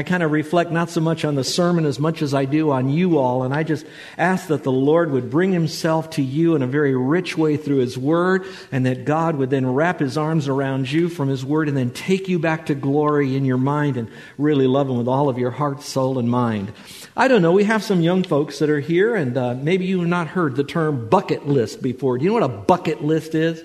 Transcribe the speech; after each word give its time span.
I 0.00 0.02
kind 0.02 0.22
of 0.22 0.32
reflect 0.32 0.70
not 0.70 0.88
so 0.88 1.02
much 1.02 1.26
on 1.26 1.34
the 1.34 1.44
sermon 1.44 1.84
as 1.84 1.98
much 1.98 2.22
as 2.22 2.32
I 2.32 2.46
do 2.46 2.70
on 2.70 2.88
you 2.88 3.18
all, 3.18 3.42
and 3.42 3.52
I 3.52 3.64
just 3.64 3.84
ask 4.16 4.46
that 4.46 4.62
the 4.62 4.72
Lord 4.72 5.10
would 5.10 5.28
bring 5.28 5.52
Himself 5.52 6.08
to 6.12 6.22
you 6.22 6.54
in 6.54 6.62
a 6.62 6.66
very 6.66 6.96
rich 6.96 7.36
way 7.36 7.58
through 7.58 7.80
His 7.80 7.98
Word, 7.98 8.46
and 8.72 8.86
that 8.86 9.04
God 9.04 9.36
would 9.36 9.50
then 9.50 9.66
wrap 9.66 10.00
His 10.00 10.16
arms 10.16 10.48
around 10.48 10.90
you 10.90 11.10
from 11.10 11.28
His 11.28 11.44
Word 11.44 11.68
and 11.68 11.76
then 11.76 11.90
take 11.90 12.28
you 12.28 12.38
back 12.38 12.64
to 12.66 12.74
glory 12.74 13.36
in 13.36 13.44
your 13.44 13.58
mind 13.58 13.98
and 13.98 14.08
really 14.38 14.66
love 14.66 14.88
Him 14.88 14.96
with 14.96 15.06
all 15.06 15.28
of 15.28 15.36
your 15.36 15.50
heart, 15.50 15.82
soul, 15.82 16.18
and 16.18 16.30
mind. 16.30 16.72
I 17.14 17.28
don't 17.28 17.42
know, 17.42 17.52
we 17.52 17.64
have 17.64 17.82
some 17.82 18.00
young 18.00 18.22
folks 18.22 18.58
that 18.60 18.70
are 18.70 18.80
here, 18.80 19.14
and 19.14 19.36
uh, 19.36 19.52
maybe 19.52 19.84
you've 19.84 20.06
not 20.06 20.28
heard 20.28 20.56
the 20.56 20.64
term 20.64 21.10
bucket 21.10 21.46
list 21.46 21.82
before. 21.82 22.16
Do 22.16 22.24
you 22.24 22.30
know 22.30 22.40
what 22.40 22.42
a 22.44 22.48
bucket 22.48 23.04
list 23.04 23.34
is? 23.34 23.62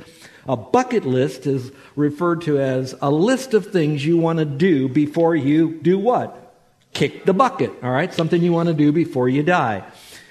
A 0.47 0.55
bucket 0.55 1.05
list 1.05 1.47
is 1.47 1.71
referred 1.95 2.41
to 2.41 2.59
as 2.59 2.95
a 3.01 3.09
list 3.09 3.53
of 3.53 3.71
things 3.71 4.05
you 4.05 4.17
want 4.17 4.39
to 4.39 4.45
do 4.45 4.87
before 4.87 5.35
you 5.35 5.79
do 5.81 5.97
what? 5.97 6.53
Kick 6.93 7.25
the 7.25 7.33
bucket, 7.33 7.71
all 7.83 7.91
right? 7.91 8.13
Something 8.13 8.41
you 8.41 8.53
want 8.53 8.67
to 8.67 8.75
do 8.75 8.91
before 8.91 9.27
you 9.27 9.43
die. 9.43 9.83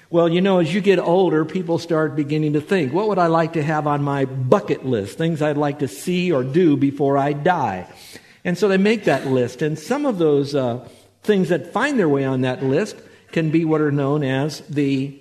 Well, 0.09 0.29
you 0.29 0.39
know, 0.39 0.59
as 0.59 0.73
you 0.73 0.81
get 0.81 0.99
older, 0.99 1.43
people 1.43 1.77
start 1.77 2.15
beginning 2.15 2.53
to 2.53 2.61
think, 2.61 2.93
what 2.93 3.09
would 3.09 3.19
I 3.19 3.27
like 3.27 3.53
to 3.53 3.63
have 3.63 3.87
on 3.87 4.03
my 4.03 4.25
bucket 4.25 4.85
list? 4.85 5.17
Things 5.17 5.41
I'd 5.41 5.57
like 5.57 5.79
to 5.79 5.87
see 5.87 6.31
or 6.31 6.43
do 6.43 6.77
before 6.77 7.17
I 7.17 7.33
die. 7.33 7.91
And 8.45 8.57
so 8.57 8.67
they 8.67 8.77
make 8.77 9.05
that 9.05 9.27
list. 9.27 9.61
And 9.61 9.77
some 9.77 10.05
of 10.05 10.17
those 10.17 10.55
uh, 10.55 10.87
things 11.23 11.49
that 11.49 11.73
find 11.73 11.99
their 11.99 12.07
way 12.07 12.23
on 12.23 12.41
that 12.41 12.63
list 12.63 12.95
can 13.31 13.49
be 13.49 13.65
what 13.65 13.81
are 13.81 13.91
known 13.91 14.23
as 14.23 14.61
the 14.61 15.19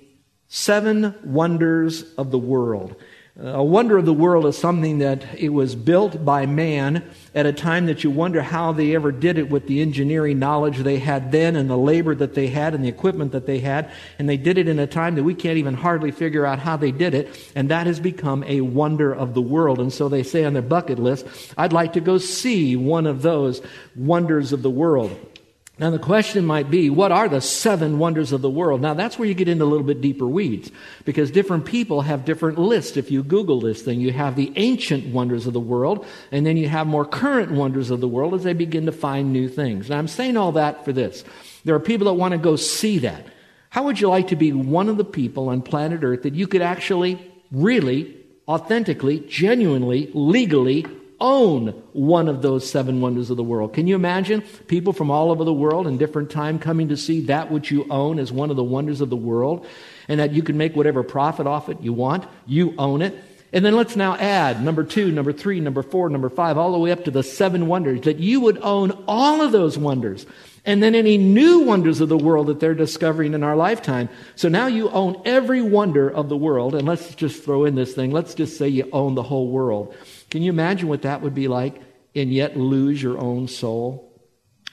seven 0.49 1.15
wonders 1.25 2.05
of 2.15 2.31
the 2.31 2.39
world. 2.39 2.95
A 3.37 3.65
wonder 3.65 3.99
of 3.99 4.05
the 4.05 4.13
world 4.13 4.47
is 4.47 4.57
something 4.57 4.99
that 4.99 5.25
it 5.37 5.49
was 5.49 5.75
built 5.75 6.25
by 6.25 6.47
man 6.47 7.03
at 7.35 7.47
a 7.47 7.53
time 7.53 7.87
that 7.87 8.05
you 8.05 8.11
wonder 8.11 8.41
how 8.41 8.71
they 8.71 8.95
ever 8.95 9.11
did 9.11 9.39
it 9.39 9.51
with 9.51 9.67
the 9.67 9.83
engineering 9.83 10.39
knowledge 10.39 10.79
they 10.79 11.01
had 11.01 11.33
then 11.33 11.57
and 11.57 11.69
the 11.69 11.77
labor 11.77 12.15
that 12.15 12.35
they 12.35 12.47
had 12.47 12.75
and 12.75 12.85
the 12.85 12.89
equipment 12.89 13.33
that 13.33 13.45
they 13.45 13.59
had. 13.59 13.91
And 14.21 14.29
they 14.29 14.37
did 14.37 14.57
it 14.57 14.69
in 14.69 14.79
a 14.79 14.87
time 14.87 15.17
that 15.17 15.25
we 15.25 15.35
can't 15.35 15.59
even 15.59 15.75
hardly 15.75 16.13
figure 16.13 16.47
out 16.47 16.61
how 16.61 16.77
they 16.77 16.93
did 16.93 17.13
it. 17.13 17.51
And 17.57 17.71
that 17.71 17.89
has 17.89 17.99
become 17.99 18.45
a 18.45 18.61
wonder 18.61 19.13
of 19.13 19.35
the 19.35 19.43
world. 19.43 19.81
And 19.81 19.93
so 19.93 20.09
they 20.09 20.23
say 20.23 20.45
on 20.45 20.53
their 20.53 20.63
bucket 20.63 21.01
list, 21.01 21.27
I'd 21.59 21.73
like 21.73 21.95
to 21.95 22.01
go 22.01 22.19
see 22.19 22.77
one 22.77 23.09
of 23.09 23.23
those 23.23 23.61
wonders 23.97 24.53
of 24.53 24.63
the 24.63 24.71
world. 24.71 25.11
Now, 25.77 25.91
the 25.91 25.99
question 25.99 26.45
might 26.45 26.71
be, 26.71 26.89
what 26.89 27.11
are 27.11 27.29
the 27.29 27.41
seven 27.41 27.99
wonders 27.99 28.31
of 28.31 28.43
the 28.43 28.51
world? 28.51 28.81
Now, 28.81 28.95
that's 28.95 29.19
where 29.19 29.27
you 29.27 29.35
get 29.35 29.49
into 29.49 29.65
a 29.65 29.67
little 29.67 29.87
bit 29.87 30.01
deeper 30.01 30.27
weeds, 30.27 30.71
because 31.05 31.33
different 31.33 31.65
people 31.65 32.03
have 32.03 32.25
different 32.25 32.61
lists. 32.61 32.97
If 32.97 33.11
you 33.11 33.25
Google 33.25 33.61
this 33.61 33.83
thing, 33.83 34.01
you 34.01 34.13
have 34.13 34.37
the 34.37 34.53
ancient 34.55 35.13
wonders 35.13 35.49
of 35.49 35.53
the 35.53 35.59
world, 35.59 36.07
and 36.31 36.47
then 36.47 36.57
you 36.57 36.69
have 36.69 36.87
more 36.87 37.05
current 37.05 37.51
wonders 37.51 37.91
of 37.91 38.01
the 38.01 38.07
world 38.07 38.35
as 38.35 38.45
they 38.45 38.53
begin 38.53 38.87
to 38.87 38.93
find 38.93 39.33
new 39.33 39.49
things. 39.49 39.91
Now, 39.91 39.99
I'm 39.99 40.07
saying 40.07 40.37
all 40.37 40.53
that 40.53 40.85
for 40.85 40.93
this. 40.93 41.25
There 41.65 41.75
are 41.75 41.81
people 41.81 42.07
that 42.07 42.15
want 42.15 42.33
to 42.33 42.39
go 42.39 42.55
see 42.55 42.99
that. 43.01 43.27
How 43.71 43.83
would 43.83 44.01
you 44.01 44.09
like 44.09 44.29
to 44.29 44.37
be 44.37 44.53
one 44.53 44.89
of 44.89 44.97
the 44.97 45.05
people 45.05 45.49
on 45.49 45.61
planet 45.61 46.05
Earth 46.05 46.23
that 46.23 46.35
you 46.35 46.47
could 46.47 46.63
actually, 46.63 47.19
really, 47.51 48.15
authentically, 48.47 49.25
genuinely, 49.29 50.09
legally 50.15 50.87
own 51.21 51.69
one 51.93 52.29
of 52.29 52.43
those 52.43 52.69
seven 52.69 53.01
wonders 53.01 53.31
of 53.31 53.37
the 53.37 53.45
world. 53.45 53.73
Can 53.73 53.87
you 53.87 53.95
imagine 53.95 54.43
people 54.67 54.93
from 54.93 55.11
all 55.11 55.31
over 55.31 55.45
the 55.45 55.53
world 55.53 55.87
in 55.87 55.99
different 55.99 56.31
time 56.31 56.59
coming 56.59 56.89
to 56.89 56.97
see 56.97 57.21
that 57.23 57.51
which 57.51 57.71
you 57.71 57.87
own 57.91 58.19
as 58.19 58.33
one 58.33 58.51
of 58.51 58.57
the 58.57 58.65
wonders 58.65 59.01
of 59.01 59.11
the 59.11 59.17
world 59.17 59.67
and 60.09 60.21
that 60.21 60.33
you 60.33 60.43
can 60.43 60.57
make 60.57 60.77
whatever 60.77 61.03
profit 61.03 61.47
off 61.47 61.69
it 61.69 61.81
you 61.81 61.93
want? 61.93 62.27
You 62.47 62.75
own 62.79 63.03
it. 63.03 63.17
And 63.55 63.65
then 63.65 63.77
let's 63.77 63.95
now 63.95 64.17
add 64.17 64.65
number 64.65 64.83
two, 64.83 65.13
number 65.13 65.33
three, 65.33 65.61
number 65.61 65.85
four, 65.85 66.09
number 66.09 66.29
five, 66.29 66.59
all 66.59 66.73
the 66.73 66.79
way 66.79 66.91
up 66.91 67.05
to 67.05 67.13
the 67.13 67.23
seven 67.23 67.69
wonders, 67.69 68.01
that 68.01 68.19
you 68.19 68.41
would 68.41 68.59
own 68.59 68.91
all 69.07 69.43
of 69.43 69.53
those 69.53 69.79
wonders. 69.79 70.27
And 70.65 70.83
then 70.83 70.97
any 70.97 71.19
new 71.19 71.61
wonders 71.61 72.01
of 72.01 72.09
the 72.09 72.17
world 72.17 72.49
that 72.49 72.59
they're 72.59 72.75
discovering 72.75 73.33
in 73.33 73.45
our 73.45 73.55
lifetime. 73.55 74.09
So 74.35 74.49
now 74.49 74.67
you 74.67 74.91
own 74.91 75.23
every 75.25 75.63
wonder 75.63 76.09
of 76.11 76.29
the 76.29 76.37
world. 76.37 76.75
And 76.75 76.89
let's 76.89 77.15
just 77.15 77.45
throw 77.45 77.65
in 77.65 77.77
this 77.77 77.95
thing. 77.95 78.11
Let's 78.11 78.35
just 78.35 78.57
say 78.57 78.69
you 78.69 78.89
own 78.93 79.15
the 79.15 79.23
whole 79.23 79.49
world. 79.49 79.95
Can 80.35 80.43
you 80.43 80.51
imagine 80.51 80.89
what 80.89 81.03
that 81.03 81.23
would 81.23 81.37
be 81.37 81.47
like 81.47 81.81
and 82.13 82.33
yet 82.33 82.57
lose 82.57 83.01
your 83.01 83.19
own 83.19 83.47
soul? 83.47 84.13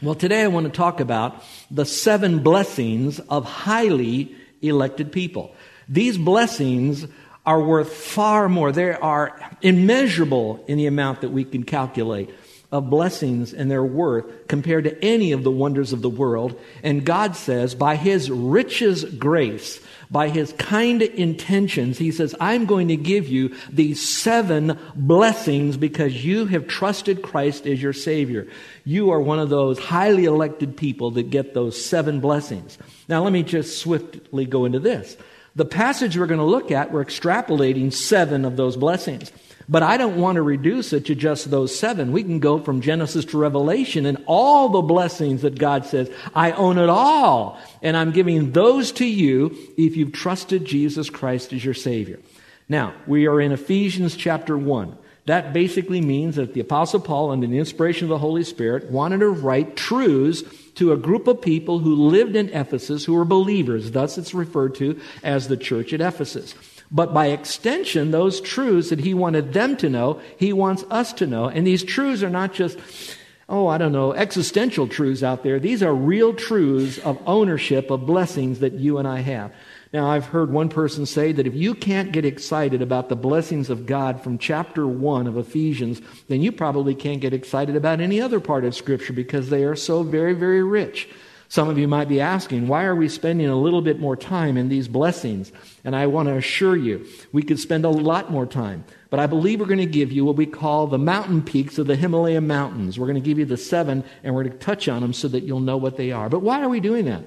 Well, 0.02 0.16
today 0.16 0.42
I 0.42 0.48
want 0.48 0.66
to 0.66 0.72
talk 0.72 1.00
about 1.00 1.44
the 1.70 1.86
seven 1.86 2.40
blessings 2.40 3.20
of 3.20 3.46
highly 3.46 4.36
elected 4.64 5.12
people. 5.12 5.54
These 5.88 6.18
blessings 6.18 7.06
are 7.46 7.62
worth 7.62 7.94
far 7.94 8.50
more. 8.50 8.72
They 8.72 8.92
are 8.92 9.40
immeasurable 9.62 10.66
in 10.68 10.80
the 10.80 10.88
amount 10.88 11.22
that 11.22 11.30
we 11.30 11.44
can 11.44 11.62
calculate 11.62 12.32
of 12.72 12.90
blessings 12.90 13.54
and 13.54 13.70
their 13.70 13.84
worth 13.84 14.48
compared 14.48 14.86
to 14.86 15.06
any 15.06 15.32
of 15.32 15.44
the 15.44 15.52
wonders 15.52 15.94
of 15.94 16.02
the 16.02 16.10
world. 16.10 16.60
And 16.82 17.06
God 17.06 17.36
says, 17.36 17.76
by 17.76 17.98
His 17.98 18.32
richest 18.32 19.20
grace, 19.20 19.80
by 20.12 20.28
his 20.28 20.52
kind 20.54 21.02
intentions, 21.02 21.98
he 21.98 22.12
says, 22.12 22.36
I'm 22.40 22.66
going 22.66 22.90
to 22.90 22.98
give 22.98 23.30
you 23.30 23.56
these 23.70 24.06
seven 24.06 24.78
blessings 24.94 25.78
because 25.78 26.26
you 26.26 26.46
have 26.48 26.68
trusted 26.68 27.22
Christ 27.22 27.66
as 27.66 27.82
your 27.82 27.94
Savior. 27.94 28.48
You 28.84 29.12
are 29.12 29.22
one 29.22 29.40
of 29.40 29.50
those 29.50 29.80
highly 29.80 30.26
elected 30.26 30.76
people 30.76 31.12
that 31.12 31.30
get 31.30 31.54
those 31.54 31.84
seven 31.84 32.20
blessings. 32.20 32.78
Now, 33.08 33.24
let 33.24 33.32
me 33.32 33.42
just 33.42 33.80
swiftly 33.80 34.46
go 34.46 34.66
into 34.66 34.80
this. 34.80 35.16
The 35.56 35.66
passage 35.66 36.18
we're 36.18 36.28
going 36.28 36.40
to 36.40 36.46
look 36.46 36.72
at, 36.72 36.92
we're 36.92 37.06
extrapolating 37.06 37.94
seven 37.94 38.44
of 38.44 38.58
those 38.58 38.76
blessings. 38.76 39.32
But 39.72 39.84
I 39.84 39.96
don't 39.96 40.18
want 40.18 40.36
to 40.36 40.42
reduce 40.42 40.92
it 40.92 41.06
to 41.06 41.16
just 41.16 41.50
those 41.50 41.74
seven. 41.74 42.12
We 42.12 42.24
can 42.24 42.40
go 42.40 42.60
from 42.60 42.82
Genesis 42.82 43.24
to 43.26 43.38
Revelation 43.38 44.06
and 44.06 44.22
all 44.28 44.68
the 44.68 44.82
blessings 44.82 45.44
that 45.44 45.58
God 45.58 45.86
says, 45.86 46.12
I 46.36 46.52
own 46.52 46.78
it 46.78 46.90
all. 46.90 47.58
And 47.82 47.96
I'm 47.96 48.12
giving 48.12 48.52
those 48.52 48.92
to 48.94 49.06
you 49.06 49.58
if 49.78 49.96
you've 49.96 50.12
trusted 50.12 50.66
Jesus 50.66 51.10
Christ 51.10 51.54
as 51.54 51.64
your 51.64 51.74
Savior. 51.74 52.20
Now, 52.68 52.94
we 53.08 53.28
are 53.28 53.40
in 53.40 53.54
Ephesians 53.54 54.18
chapter 54.18 54.58
1. 54.58 54.98
That 55.28 55.54
basically 55.54 56.02
means 56.02 56.36
that 56.36 56.54
the 56.54 56.60
Apostle 56.60 57.00
Paul, 57.00 57.32
under 57.32 57.48
the 57.48 57.60
inspiration 57.60 58.06
of 58.06 58.10
the 58.10 58.18
Holy 58.18 58.44
Spirit, 58.44 58.92
wanted 58.92 59.20
to 59.20 59.30
write 59.30 59.78
truths 59.78 60.44
to 60.76 60.92
a 60.92 60.98
group 60.98 61.28
of 61.28 61.42
people 61.42 61.80
who 61.80 62.10
lived 62.10 62.36
in 62.36 62.50
Ephesus 62.50 63.06
who 63.06 63.14
were 63.14 63.24
believers. 63.24 63.92
Thus, 63.92 64.18
it's 64.18 64.34
referred 64.34 64.76
to 64.76 65.00
as 65.24 65.48
the 65.48 65.56
church 65.56 65.94
at 65.94 66.02
Ephesus. 66.02 66.56
But 66.92 67.14
by 67.14 67.28
extension, 67.28 68.12
those 68.12 68.42
truths 68.42 68.90
that 68.90 69.00
he 69.00 69.14
wanted 69.14 69.54
them 69.54 69.78
to 69.78 69.90
know, 69.90 70.22
he 70.38 70.52
wants 70.52 70.84
us 70.92 71.14
to 71.14 71.28
know. 71.28 71.48
And 71.48 71.66
these 71.66 71.84
truths 71.84 72.22
are 72.22 72.30
not 72.30 72.54
just, 72.54 72.78
oh, 73.48 73.68
I 73.68 73.78
don't 73.78 73.94
know, 73.94 74.14
existential 74.14 74.90
truths 74.90 75.24
out 75.24 75.44
there. 75.44 75.58
These 75.58 75.82
are 75.82 75.96
real 75.96 76.34
truths 76.34 76.98
of 76.98 77.18
ownership 77.26 77.90
of 77.92 78.06
blessings 78.06 78.60
that 78.60 78.74
you 78.74 78.98
and 78.98 79.08
I 79.08 79.20
have. 79.20 79.54
Now, 79.94 80.10
I've 80.10 80.26
heard 80.26 80.52
one 80.52 80.70
person 80.70 81.06
say 81.06 81.34
that 81.34 81.48
if 81.48 81.54
you 81.54 81.76
can't 81.76 82.14
get 82.14 82.24
excited 82.24 82.82
about 82.82 83.10
the 83.10 83.16
blessings 83.16 83.70
of 83.70 83.86
God 83.86 84.22
from 84.22 84.38
chapter 84.38 84.88
1 84.88 85.28
of 85.28 85.38
Ephesians, 85.38 86.02
then 86.30 86.42
you 86.42 86.52
probably 86.52 86.96
can't 86.96 87.20
get 87.20 87.34
excited 87.34 87.76
about 87.76 88.00
any 88.00 88.22
other 88.22 88.40
part 88.40 88.64
of 88.64 88.76
Scripture 88.76 89.12
because 89.14 89.50
they 89.50 89.64
are 89.64 89.76
so 89.76 90.04
very, 90.04 90.34
very 90.34 90.64
rich. 90.64 91.10
Some 91.52 91.68
of 91.68 91.78
you 91.78 91.86
might 91.86 92.08
be 92.08 92.22
asking, 92.22 92.70
why 92.70 92.86
are 92.86 92.96
we 92.96 93.10
spending 93.10 93.48
a 93.48 93.58
little 93.58 93.82
bit 93.82 94.00
more 94.00 94.16
time 94.16 94.56
in 94.56 94.70
these 94.70 94.88
blessings? 94.88 95.52
And 95.84 95.94
I 95.98 96.08
want 96.08 96.30
to 96.30 96.38
assure 96.38 96.78
you, 96.78 97.06
we 97.34 97.44
could 97.44 97.60
spend 97.60 97.84
a 97.84 97.90
lot 97.90 98.32
more 98.32 98.46
time. 98.46 98.86
But 99.10 99.20
I 99.20 99.28
believe 99.28 99.60
we're 99.60 99.66
going 99.66 99.80
to 99.80 99.86
give 99.86 100.14
you 100.14 100.24
what 100.24 100.38
we 100.38 100.46
call 100.46 100.88
the 100.88 100.98
mountain 100.98 101.42
peaks 101.42 101.78
of 101.78 101.88
the 101.88 101.98
Himalaya 101.98 102.40
Mountains. 102.40 102.98
We're 102.98 103.08
going 103.08 103.22
to 103.22 103.30
give 103.30 103.38
you 103.38 103.44
the 103.44 103.58
seven, 103.58 104.06
and 104.24 104.34
we're 104.34 104.46
going 104.46 104.58
to 104.58 104.66
touch 104.66 104.88
on 104.88 105.02
them 105.02 105.12
so 105.12 105.28
that 105.28 105.44
you'll 105.44 105.60
know 105.60 105.76
what 105.76 105.98
they 105.98 106.14
are. 106.14 106.30
But 106.30 106.40
why 106.40 106.62
are 106.62 106.70
we 106.70 106.80
doing 106.80 107.04
that? 107.08 107.26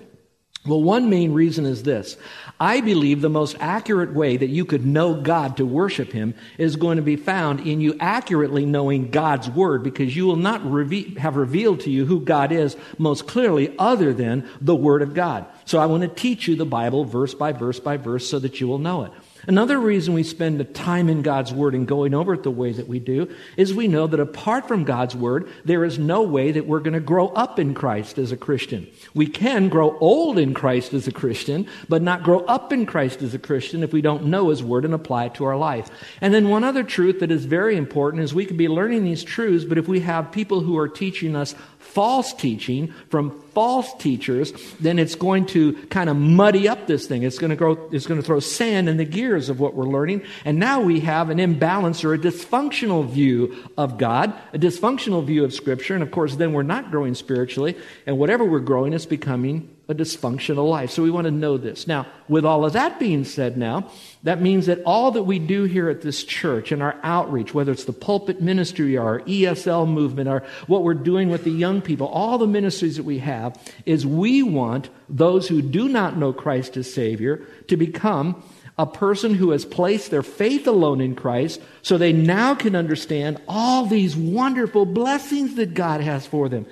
Well, 0.66 0.82
one 0.82 1.11
main 1.11 1.34
reason 1.34 1.66
is 1.66 1.82
this. 1.82 2.16
I 2.58 2.81
believe 2.81 3.20
the 3.20 3.28
most 3.28 3.55
accurate 3.61 4.14
way 4.14 4.38
that 4.38 4.49
you 4.49 4.64
could 4.64 4.87
know 4.87 5.20
God 5.20 5.58
to 5.58 5.66
worship 5.66 6.12
Him 6.12 6.34
is 6.56 6.76
going 6.76 6.96
to 6.96 7.02
be 7.02 7.16
found 7.16 7.61
in 7.61 7.82
you 7.82 7.96
accurately 8.00 8.64
knowing 8.64 9.11
God's 9.11 9.50
Word 9.50 9.82
because 9.82 10.16
you 10.16 10.25
will 10.25 10.37
not 10.37 10.64
reve- 10.64 11.19
have 11.19 11.37
revealed 11.37 11.81
to 11.81 11.90
you 11.90 12.06
who 12.06 12.19
God 12.19 12.50
is 12.50 12.78
most 12.96 13.26
clearly 13.26 13.75
other 13.78 14.14
than 14.14 14.49
the 14.58 14.75
Word 14.75 15.02
of 15.02 15.12
God. 15.12 15.44
So 15.66 15.78
I 15.78 15.87
want 15.87 16.02
to 16.02 16.08
teach 16.08 16.49
you 16.49 16.56
the 16.56 16.64
Bible 16.64 17.05
verse 17.05 17.34
by 17.34 17.52
verse 17.52 17.78
by 17.78 17.99
verse 17.99 18.26
so 18.26 18.38
that 18.38 18.58
you 18.58 18.66
will 18.66 18.78
know 18.78 19.05
it. 19.05 19.12
Another 19.46 19.79
reason 19.79 20.14
we 20.14 20.23
spend 20.23 20.58
the 20.58 20.64
time 20.64 21.08
in 21.08 21.23
God's 21.23 21.52
Word 21.52 21.75
and 21.75 21.87
going 21.87 22.14
over 22.14 22.35
it 22.35 22.43
the 22.43 22.50
way 22.50 22.73
that 22.73 22.88
we 22.88 22.99
do 22.99 23.32
is 23.56 23.75
we 23.75 23.88
know 23.88 24.06
that 24.06 24.20
apart 24.20 24.69
from 24.69 24.85
God's 24.85 25.14
Word, 25.14 25.49
there 25.64 25.85
is 25.85 25.99
no 25.99 26.23
way 26.23 26.52
that 26.52 26.67
we're 26.67 26.81
going 26.81 26.94
to 26.94 27.00
grow 27.00 27.29
up 27.29 27.58
in 27.58 27.75
Christ 27.75 28.19
as 28.19 28.32
a 28.32 28.37
Christian. 28.37 28.87
We 29.14 29.26
can 29.26 29.69
grow 29.69 29.99
old 29.99 30.38
in 30.38 30.55
Christ 30.55 30.94
as 30.94 31.06
a 31.06 31.12
Christian, 31.12 31.67
but 31.88 32.02
not 32.02 32.23
grow 32.23 32.41
up 32.41 32.73
in 32.73 32.87
Christ 32.87 33.23
as 33.23 33.35
a 33.35 33.38
Christian 33.38 33.82
if 33.82 33.93
we 33.93 34.00
don't 34.00 34.26
know 34.26 34.49
His 34.49 34.62
Word 34.62 34.85
and 34.85 34.94
apply 34.94 35.26
it 35.26 35.35
to 35.35 35.44
our 35.44 35.56
life. 35.56 35.90
And 36.20 36.32
then 36.32 36.49
one 36.49 36.64
other 36.64 36.82
truth 36.82 37.20
that 37.20 37.31
is 37.31 37.44
very 37.44 37.76
important 37.76 38.23
is 38.23 38.35
we 38.35 38.47
could 38.47 38.56
be 38.56 38.69
learning 38.69 39.05
these 39.05 39.25
truths, 39.25 39.64
but 39.64 39.79
if 39.79 39.88
we 39.88 40.00
have 40.00 40.32
people 40.32 40.61
who 40.61 40.79
are 40.79 40.88
teaching 40.88 41.37
us 41.37 41.55
false 41.94 42.35
teaching 42.35 42.93
from 43.08 43.41
false 43.52 43.94
teachers, 43.94 44.52
then 44.81 44.99
it's 44.99 45.14
going 45.14 45.46
to 45.46 45.75
kind 45.87 46.11
of 46.11 46.17
muddy 46.17 46.69
up 46.69 46.88
this 46.88 47.06
thing. 47.06 47.23
It's 47.23 47.38
going 47.38 47.50
to 47.50 47.56
grow, 47.56 47.88
it's 47.93 48.06
going 48.06 48.20
to 48.20 48.26
throw 48.26 48.41
sand 48.41 48.88
in 48.88 48.96
the 48.96 49.05
gears 49.05 49.49
of 49.49 49.61
what 49.61 49.75
we're 49.75 49.85
learning. 49.85 50.23
And 50.44 50.58
now 50.58 50.81
we 50.81 51.00
have 51.00 51.31
an 51.31 51.38
imbalance 51.38 52.02
or 52.05 52.12
a 52.12 52.19
dysfunctional 52.19 53.08
view 53.08 53.56
of 53.79 53.96
God, 53.96 54.35
a 54.52 54.58
dysfunctional 54.58 55.25
view 55.25 55.44
of 55.44 55.55
Scripture. 55.55 55.94
And 55.94 56.02
of 56.02 56.11
course, 56.11 56.35
then 56.35 56.52
we're 56.52 56.64
not 56.64 56.91
growing 56.91 57.14
spiritually. 57.14 57.76
And 58.06 58.19
whatever 58.19 58.44
we're 58.44 58.58
growing 58.58 58.93
is 58.93 59.06
becoming 59.06 59.74
a 59.87 59.95
dysfunctional 59.95 60.69
life. 60.69 60.91
So 60.91 61.03
we 61.03 61.11
want 61.11 61.27
to 61.27 61.31
know 61.31 61.59
this. 61.59 61.87
Now, 61.87 62.07
with 62.29 62.45
all 62.45 62.65
of 62.65 62.73
that 62.73 62.99
being 62.99 63.25
said 63.25 63.59
now, 63.59 63.91
that 64.23 64.41
means 64.41 64.67
that 64.67 64.83
all 64.87 65.11
that 65.11 65.25
we 65.25 65.39
do 65.39 65.65
here 65.65 65.91
at 65.91 66.01
this 66.01 66.25
church 66.25 66.73
and 66.73 66.83
our 66.83 66.99
outreach, 67.03 67.53
whether 67.53 67.73
it's 67.73 67.85
the 67.85 67.93
pulpit 67.93 68.41
ministry 68.41 68.97
or 68.97 69.05
our 69.05 69.21
ESL 69.21 69.87
movement 69.87 70.29
or 70.29 70.43
what 70.67 70.85
we're 70.85 70.95
doing 70.95 71.29
with 71.29 71.45
the 71.45 71.51
young 71.51 71.83
people, 71.83 72.07
all 72.07 72.39
the 72.39 72.47
ministries 72.47 72.97
that 72.97 73.05
we 73.05 73.19
have, 73.19 73.61
is 73.85 74.07
we 74.07 74.43
want 74.43 74.89
those 75.09 75.49
who 75.49 75.61
do 75.61 75.89
not 75.89 76.17
know 76.17 76.33
Christ 76.33 76.79
as 76.79 76.93
Savior 76.93 77.47
to 77.69 77.77
become 77.77 78.43
a 78.79 78.87
person 78.87 79.35
who 79.35 79.51
has 79.51 79.65
placed 79.65 80.11
their 80.11 80.23
faith 80.23 80.67
alone 80.67 81.01
in 81.01 81.15
Christ 81.15 81.61
so 81.83 81.97
they 81.97 82.13
now 82.13 82.55
can 82.55 82.75
understand 82.75 83.41
all 83.47 83.87
these 83.87 84.17
wonderful 84.17 84.85
blessings 84.87 85.55
that 85.57 85.75
God 85.75 86.01
has 86.01 86.27
for 86.27 86.49
them. 86.49 86.67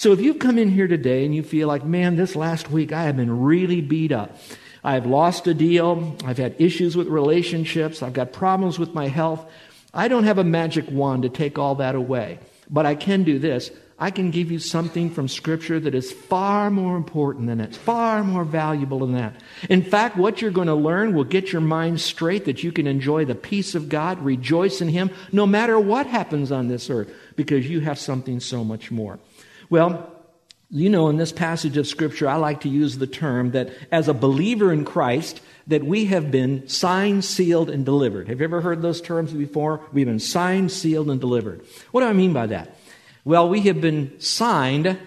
So 0.00 0.12
if 0.12 0.20
you've 0.22 0.38
come 0.38 0.56
in 0.56 0.70
here 0.70 0.88
today 0.88 1.26
and 1.26 1.34
you 1.34 1.42
feel 1.42 1.68
like, 1.68 1.84
man, 1.84 2.16
this 2.16 2.34
last 2.34 2.70
week 2.70 2.90
I 2.90 3.02
have 3.02 3.18
been 3.18 3.42
really 3.42 3.82
beat 3.82 4.12
up. 4.12 4.34
I've 4.82 5.04
lost 5.04 5.46
a 5.46 5.52
deal. 5.52 6.16
I've 6.24 6.38
had 6.38 6.54
issues 6.58 6.96
with 6.96 7.08
relationships. 7.08 8.02
I've 8.02 8.14
got 8.14 8.32
problems 8.32 8.78
with 8.78 8.94
my 8.94 9.08
health. 9.08 9.44
I 9.92 10.08
don't 10.08 10.24
have 10.24 10.38
a 10.38 10.42
magic 10.42 10.90
wand 10.90 11.24
to 11.24 11.28
take 11.28 11.58
all 11.58 11.74
that 11.74 11.96
away. 11.96 12.38
But 12.70 12.86
I 12.86 12.94
can 12.94 13.24
do 13.24 13.38
this. 13.38 13.70
I 13.98 14.10
can 14.10 14.30
give 14.30 14.50
you 14.50 14.58
something 14.58 15.10
from 15.10 15.28
Scripture 15.28 15.78
that 15.78 15.94
is 15.94 16.10
far 16.10 16.70
more 16.70 16.96
important 16.96 17.48
than 17.48 17.58
that, 17.58 17.76
far 17.76 18.24
more 18.24 18.44
valuable 18.44 19.00
than 19.00 19.12
that. 19.12 19.34
In 19.68 19.82
fact, 19.82 20.16
what 20.16 20.40
you're 20.40 20.50
going 20.50 20.68
to 20.68 20.74
learn 20.74 21.12
will 21.12 21.24
get 21.24 21.52
your 21.52 21.60
mind 21.60 22.00
straight 22.00 22.46
that 22.46 22.64
you 22.64 22.72
can 22.72 22.86
enjoy 22.86 23.26
the 23.26 23.34
peace 23.34 23.74
of 23.74 23.90
God, 23.90 24.18
rejoice 24.20 24.80
in 24.80 24.88
Him, 24.88 25.10
no 25.30 25.46
matter 25.46 25.78
what 25.78 26.06
happens 26.06 26.50
on 26.50 26.68
this 26.68 26.88
earth, 26.88 27.12
because 27.36 27.68
you 27.68 27.80
have 27.80 27.98
something 27.98 28.40
so 28.40 28.64
much 28.64 28.90
more. 28.90 29.18
Well, 29.70 30.12
you 30.68 30.90
know, 30.90 31.08
in 31.08 31.16
this 31.16 31.32
passage 31.32 31.76
of 31.76 31.86
Scripture, 31.86 32.28
I 32.28 32.36
like 32.36 32.60
to 32.62 32.68
use 32.68 32.98
the 32.98 33.06
term 33.06 33.52
that 33.52 33.70
as 33.90 34.08
a 34.08 34.14
believer 34.14 34.72
in 34.72 34.84
Christ, 34.84 35.40
that 35.68 35.84
we 35.84 36.06
have 36.06 36.30
been 36.30 36.68
signed, 36.68 37.24
sealed, 37.24 37.70
and 37.70 37.84
delivered. 37.84 38.28
Have 38.28 38.40
you 38.40 38.44
ever 38.44 38.60
heard 38.60 38.82
those 38.82 39.00
terms 39.00 39.32
before? 39.32 39.80
We've 39.92 40.06
been 40.06 40.18
signed, 40.18 40.72
sealed, 40.72 41.08
and 41.08 41.20
delivered. 41.20 41.64
What 41.92 42.00
do 42.00 42.06
I 42.06 42.12
mean 42.12 42.32
by 42.32 42.46
that? 42.48 42.76
Well, 43.24 43.48
we 43.48 43.62
have 43.62 43.80
been 43.80 44.20
signed 44.20 44.98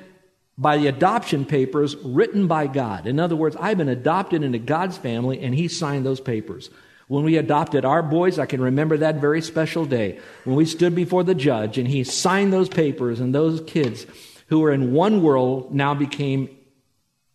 by 0.57 0.77
the 0.77 0.87
adoption 0.87 1.45
papers 1.45 1.95
written 1.97 2.47
by 2.47 2.67
God. 2.67 3.07
In 3.07 3.19
other 3.19 3.35
words, 3.35 3.55
I've 3.59 3.77
been 3.77 3.89
adopted 3.89 4.43
into 4.43 4.59
God's 4.59 4.97
family, 4.97 5.41
and 5.41 5.53
He 5.53 5.67
signed 5.67 6.05
those 6.05 6.21
papers. 6.21 6.69
When 7.07 7.25
we 7.25 7.37
adopted 7.37 7.83
our 7.85 8.01
boys, 8.01 8.39
I 8.39 8.45
can 8.45 8.61
remember 8.61 8.97
that 8.97 9.15
very 9.15 9.41
special 9.41 9.85
day 9.85 10.19
when 10.45 10.55
we 10.55 10.65
stood 10.65 10.95
before 10.95 11.23
the 11.23 11.35
judge 11.35 11.77
and 11.77 11.87
he 11.87 12.03
signed 12.03 12.53
those 12.53 12.69
papers, 12.69 13.19
and 13.19 13.35
those 13.35 13.61
kids 13.61 14.05
who 14.53 14.59
were 14.59 14.71
in 14.71 14.93
one 14.93 15.23
world 15.23 15.73
now 15.73 15.95
became 15.95 16.47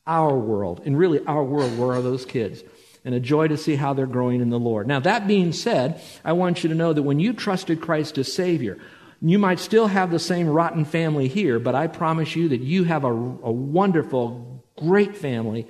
our 0.07 0.39
world. 0.39 0.83
And 0.85 0.97
really, 0.97 1.19
our 1.27 1.43
world, 1.43 1.77
where 1.77 1.97
are 1.97 2.01
those 2.01 2.25
kids? 2.25 2.63
And 3.05 3.13
a 3.13 3.19
joy 3.19 3.49
to 3.49 3.57
see 3.57 3.75
how 3.75 3.93
they're 3.93 4.07
growing 4.07 4.41
in 4.41 4.51
the 4.51 4.59
Lord. 4.59 4.87
Now, 4.87 5.01
that 5.01 5.27
being 5.27 5.53
said, 5.53 6.01
I 6.25 6.35
want 6.35 6.63
you 6.63 6.69
to 6.69 6.77
know 6.77 6.93
that 6.93 7.03
when 7.03 7.19
you 7.19 7.33
trusted 7.33 7.81
Christ 7.81 8.19
as 8.19 8.33
Savior, 8.33 8.79
you 9.21 9.37
might 9.37 9.59
still 9.59 9.89
have 9.89 10.13
the 10.13 10.21
same 10.21 10.47
rotten 10.47 10.85
family 10.85 11.27
here, 11.27 11.59
but 11.59 11.75
I 11.75 11.89
promise 11.89 12.37
you 12.37 12.51
that 12.51 12.61
you 12.61 12.85
have 12.85 13.03
a, 13.03 13.09
a 13.09 13.51
wonderful, 13.51 14.65
great 14.79 15.17
family 15.17 15.67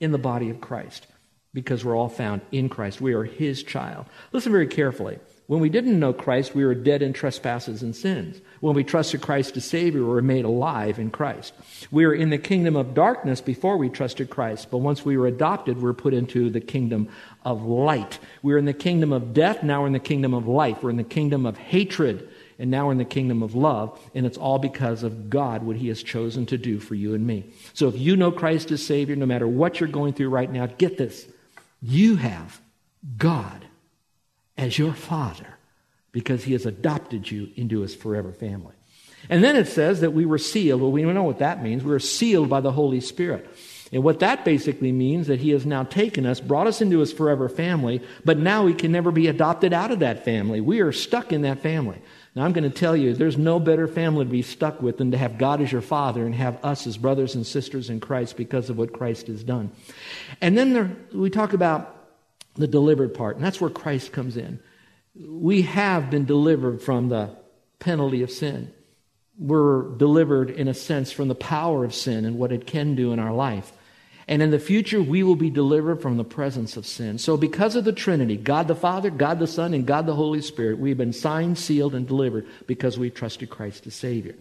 in 0.00 0.10
the 0.10 0.18
body 0.18 0.50
of 0.50 0.60
Christ 0.60 1.06
because 1.54 1.84
we're 1.84 1.96
all 1.96 2.08
found 2.08 2.40
in 2.50 2.68
Christ. 2.68 3.00
We 3.00 3.12
are 3.12 3.22
His 3.22 3.62
child. 3.62 4.06
Listen 4.32 4.50
very 4.50 4.66
carefully. 4.66 5.20
When 5.50 5.58
we 5.58 5.68
didn't 5.68 5.98
know 5.98 6.12
Christ, 6.12 6.54
we 6.54 6.64
were 6.64 6.76
dead 6.76 7.02
in 7.02 7.12
trespasses 7.12 7.82
and 7.82 7.96
sins. 7.96 8.40
When 8.60 8.76
we 8.76 8.84
trusted 8.84 9.20
Christ 9.20 9.56
as 9.56 9.64
Savior, 9.64 10.02
we 10.02 10.06
were 10.06 10.22
made 10.22 10.44
alive 10.44 11.00
in 11.00 11.10
Christ. 11.10 11.54
We 11.90 12.06
were 12.06 12.14
in 12.14 12.30
the 12.30 12.38
kingdom 12.38 12.76
of 12.76 12.94
darkness 12.94 13.40
before 13.40 13.76
we 13.76 13.88
trusted 13.88 14.30
Christ, 14.30 14.70
but 14.70 14.78
once 14.78 15.04
we 15.04 15.16
were 15.16 15.26
adopted, 15.26 15.78
we 15.78 15.82
were 15.82 15.92
put 15.92 16.14
into 16.14 16.50
the 16.50 16.60
kingdom 16.60 17.08
of 17.44 17.64
light. 17.64 18.20
We 18.44 18.52
were 18.52 18.60
in 18.60 18.64
the 18.64 18.72
kingdom 18.72 19.12
of 19.12 19.34
death, 19.34 19.64
now 19.64 19.80
we're 19.80 19.88
in 19.88 19.92
the 19.92 19.98
kingdom 19.98 20.34
of 20.34 20.46
life. 20.46 20.84
We're 20.84 20.90
in 20.90 20.96
the 20.96 21.02
kingdom 21.02 21.44
of 21.44 21.58
hatred, 21.58 22.28
and 22.60 22.70
now 22.70 22.86
we're 22.86 22.92
in 22.92 22.98
the 22.98 23.04
kingdom 23.04 23.42
of 23.42 23.56
love, 23.56 23.98
and 24.14 24.26
it's 24.26 24.38
all 24.38 24.60
because 24.60 25.02
of 25.02 25.30
God, 25.30 25.64
what 25.64 25.74
He 25.74 25.88
has 25.88 26.00
chosen 26.00 26.46
to 26.46 26.58
do 26.58 26.78
for 26.78 26.94
you 26.94 27.12
and 27.12 27.26
me. 27.26 27.52
So 27.74 27.88
if 27.88 27.98
you 27.98 28.14
know 28.14 28.30
Christ 28.30 28.70
as 28.70 28.86
Savior, 28.86 29.16
no 29.16 29.26
matter 29.26 29.48
what 29.48 29.80
you're 29.80 29.88
going 29.88 30.12
through 30.12 30.28
right 30.28 30.48
now, 30.48 30.66
get 30.66 30.96
this. 30.96 31.26
You 31.82 32.14
have 32.14 32.60
God 33.18 33.66
as 34.60 34.78
your 34.78 34.92
father 34.92 35.56
because 36.12 36.44
he 36.44 36.52
has 36.52 36.66
adopted 36.66 37.30
you 37.30 37.50
into 37.56 37.80
his 37.80 37.94
forever 37.94 38.32
family. 38.32 38.74
And 39.28 39.44
then 39.44 39.56
it 39.56 39.68
says 39.68 40.00
that 40.00 40.12
we 40.12 40.24
were 40.24 40.38
sealed. 40.38 40.80
Well, 40.80 40.92
we 40.92 41.02
don't 41.02 41.14
know 41.14 41.22
what 41.22 41.38
that 41.38 41.62
means. 41.62 41.84
We 41.84 41.90
were 41.90 41.98
sealed 41.98 42.48
by 42.48 42.60
the 42.60 42.72
Holy 42.72 43.00
Spirit. 43.00 43.48
And 43.92 44.04
what 44.04 44.20
that 44.20 44.44
basically 44.44 44.92
means 44.92 45.26
that 45.26 45.40
he 45.40 45.50
has 45.50 45.66
now 45.66 45.82
taken 45.82 46.24
us, 46.24 46.40
brought 46.40 46.68
us 46.68 46.80
into 46.80 47.00
his 47.00 47.12
forever 47.12 47.48
family, 47.48 48.00
but 48.24 48.38
now 48.38 48.64
we 48.64 48.72
can 48.72 48.92
never 48.92 49.10
be 49.10 49.26
adopted 49.26 49.72
out 49.72 49.90
of 49.90 49.98
that 49.98 50.24
family. 50.24 50.60
We 50.60 50.80
are 50.80 50.92
stuck 50.92 51.32
in 51.32 51.42
that 51.42 51.58
family. 51.58 52.00
Now 52.36 52.44
I'm 52.44 52.52
going 52.52 52.70
to 52.70 52.76
tell 52.76 52.96
you, 52.96 53.14
there's 53.14 53.36
no 53.36 53.58
better 53.58 53.88
family 53.88 54.24
to 54.24 54.30
be 54.30 54.42
stuck 54.42 54.80
with 54.80 54.98
than 54.98 55.10
to 55.10 55.18
have 55.18 55.38
God 55.38 55.60
as 55.60 55.72
your 55.72 55.80
father 55.80 56.24
and 56.24 56.34
have 56.34 56.64
us 56.64 56.86
as 56.86 56.96
brothers 56.96 57.34
and 57.34 57.44
sisters 57.44 57.90
in 57.90 57.98
Christ 57.98 58.36
because 58.36 58.70
of 58.70 58.78
what 58.78 58.92
Christ 58.92 59.26
has 59.26 59.42
done. 59.42 59.72
And 60.40 60.56
then 60.56 60.72
there, 60.72 60.96
we 61.12 61.28
talk 61.28 61.52
about 61.52 61.99
the 62.54 62.66
delivered 62.66 63.14
part, 63.14 63.36
and 63.36 63.44
that's 63.44 63.60
where 63.60 63.70
Christ 63.70 64.12
comes 64.12 64.36
in. 64.36 64.60
We 65.14 65.62
have 65.62 66.10
been 66.10 66.24
delivered 66.24 66.82
from 66.82 67.08
the 67.08 67.30
penalty 67.78 68.22
of 68.22 68.30
sin. 68.30 68.72
We're 69.38 69.96
delivered, 69.96 70.50
in 70.50 70.68
a 70.68 70.74
sense, 70.74 71.10
from 71.12 71.28
the 71.28 71.34
power 71.34 71.84
of 71.84 71.94
sin 71.94 72.24
and 72.24 72.38
what 72.38 72.52
it 72.52 72.66
can 72.66 72.94
do 72.94 73.12
in 73.12 73.18
our 73.18 73.32
life. 73.32 73.72
And 74.28 74.42
in 74.42 74.50
the 74.50 74.60
future, 74.60 75.02
we 75.02 75.24
will 75.24 75.34
be 75.34 75.50
delivered 75.50 76.00
from 76.00 76.16
the 76.16 76.24
presence 76.24 76.76
of 76.76 76.86
sin. 76.86 77.18
So, 77.18 77.36
because 77.36 77.74
of 77.74 77.84
the 77.84 77.92
Trinity, 77.92 78.36
God 78.36 78.68
the 78.68 78.76
Father, 78.76 79.10
God 79.10 79.40
the 79.40 79.48
Son, 79.48 79.74
and 79.74 79.86
God 79.86 80.06
the 80.06 80.14
Holy 80.14 80.40
Spirit, 80.40 80.78
we've 80.78 80.96
been 80.96 81.12
signed, 81.12 81.58
sealed, 81.58 81.96
and 81.96 82.06
delivered 82.06 82.46
because 82.66 82.96
we 82.96 83.10
trusted 83.10 83.50
Christ 83.50 83.86
as 83.88 83.94
Savior. 83.94 84.36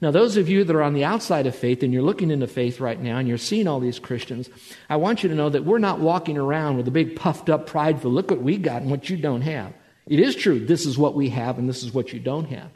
Now, 0.00 0.10
those 0.10 0.38
of 0.38 0.48
you 0.48 0.64
that 0.64 0.74
are 0.74 0.82
on 0.82 0.94
the 0.94 1.04
outside 1.04 1.46
of 1.46 1.54
faith 1.54 1.82
and 1.82 1.92
you're 1.92 2.02
looking 2.02 2.30
into 2.30 2.46
faith 2.46 2.80
right 2.80 2.98
now 2.98 3.18
and 3.18 3.28
you're 3.28 3.36
seeing 3.36 3.68
all 3.68 3.80
these 3.80 3.98
Christians, 3.98 4.48
I 4.88 4.96
want 4.96 5.22
you 5.22 5.28
to 5.28 5.34
know 5.34 5.50
that 5.50 5.64
we're 5.64 5.78
not 5.78 6.00
walking 6.00 6.38
around 6.38 6.78
with 6.78 6.88
a 6.88 6.92
big 6.92 7.16
puffed 7.16 7.50
up, 7.50 7.66
prideful, 7.66 8.10
look 8.10 8.30
what 8.30 8.40
we 8.40 8.56
got 8.56 8.80
and 8.80 8.90
what 8.90 9.10
you 9.10 9.18
don't 9.18 9.42
have. 9.42 9.74
It 10.06 10.18
is 10.18 10.34
true, 10.34 10.58
this 10.58 10.86
is 10.86 10.96
what 10.96 11.14
we 11.14 11.28
have 11.28 11.58
and 11.58 11.68
this 11.68 11.82
is 11.82 11.92
what 11.92 12.14
you 12.14 12.18
don't 12.18 12.46
have. 12.46 12.70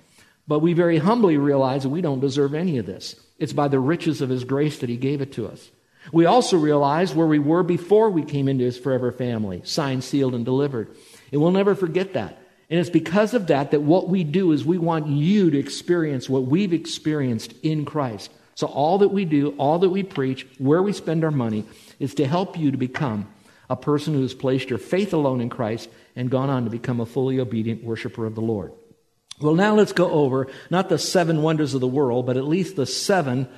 But 0.47 0.59
we 0.59 0.75
very 0.75 0.99
humbly 0.99 1.39
realize 1.39 1.85
that 1.85 1.89
we 1.89 2.03
don't 2.03 2.21
deserve 2.21 2.53
any 2.53 2.77
of 2.77 2.85
this. 2.85 3.17
It's 3.39 3.55
by 3.55 3.69
the 3.69 3.81
riches 3.81 4.21
of 4.21 4.29
His 4.29 4.45
grace 4.45 4.79
that 4.81 4.91
He 4.91 4.99
gave 4.99 5.23
it 5.23 5.33
to 5.33 5.47
us. 5.47 5.71
We 6.13 6.27
also 6.27 6.59
realize 6.59 7.15
where 7.15 7.27
we 7.27 7.39
were 7.39 7.63
before 7.63 8.11
we 8.11 8.23
came 8.23 8.47
into 8.47 8.65
His 8.65 8.79
forever 8.79 9.11
family, 9.11 9.63
signed, 9.65 10.05
sealed, 10.05 10.35
and 10.35 10.45
delivered. 10.45 10.95
And 11.33 11.41
we'll 11.41 11.51
never 11.51 11.75
forget 11.75 12.13
that. 12.13 12.39
And 12.71 12.81
it's 12.81 12.91
because 12.91 13.35
of 13.35 13.49
that 13.49 13.71
that 13.73 13.83
what 13.83 14.09
we 14.09 14.25
do 14.25 14.53
is 14.53 14.65
we 14.65 14.79
want 14.79 15.07
you 15.07 15.51
to 15.51 15.59
experience 15.59 16.29
what 16.29 16.45
we've 16.45 16.73
experienced 16.73 17.53
in 17.63 17.85
Christ. 17.85 18.31
So 18.55 18.67
all 18.67 18.99
that 18.99 19.09
we 19.09 19.25
do, 19.25 19.51
all 19.59 19.79
that 19.81 19.91
we 19.91 20.03
preach, 20.03 20.47
where 20.59 20.83
we 20.83 20.93
spend 20.93 21.25
our 21.25 21.31
money 21.31 21.65
is 21.99 22.15
to 22.15 22.27
help 22.27 22.59
you 22.59 22.71
to 22.71 22.79
become 22.79 23.29
a 23.69 23.77
person 23.77 24.15
who 24.15 24.23
has 24.23 24.35
placed 24.35 24.71
your 24.71 24.79
faith 24.79 25.13
alone 25.13 25.41
in 25.41 25.49
Christ 25.49 25.89
and 26.17 26.31
gone 26.31 26.51
on 26.51 26.65
to 26.65 26.71
become 26.71 27.01
a 27.01 27.07
fully 27.07 27.41
obedient 27.41 27.83
worshiper 27.83 28.27
of 28.27 28.35
the 28.35 28.41
Lord. 28.41 28.73
Well, 29.41 29.55
now 29.55 29.75
let's 29.75 29.93
go 29.93 30.11
over 30.11 30.47
not 30.71 30.89
the 30.89 30.99
seven 30.99 31.43
wonders 31.43 31.75
of 31.75 31.81
the 31.81 31.89
world, 31.89 32.27
but 32.27 32.37
at 32.37 32.45
least 32.45 32.77
the 32.77 32.87
seven 32.87 33.49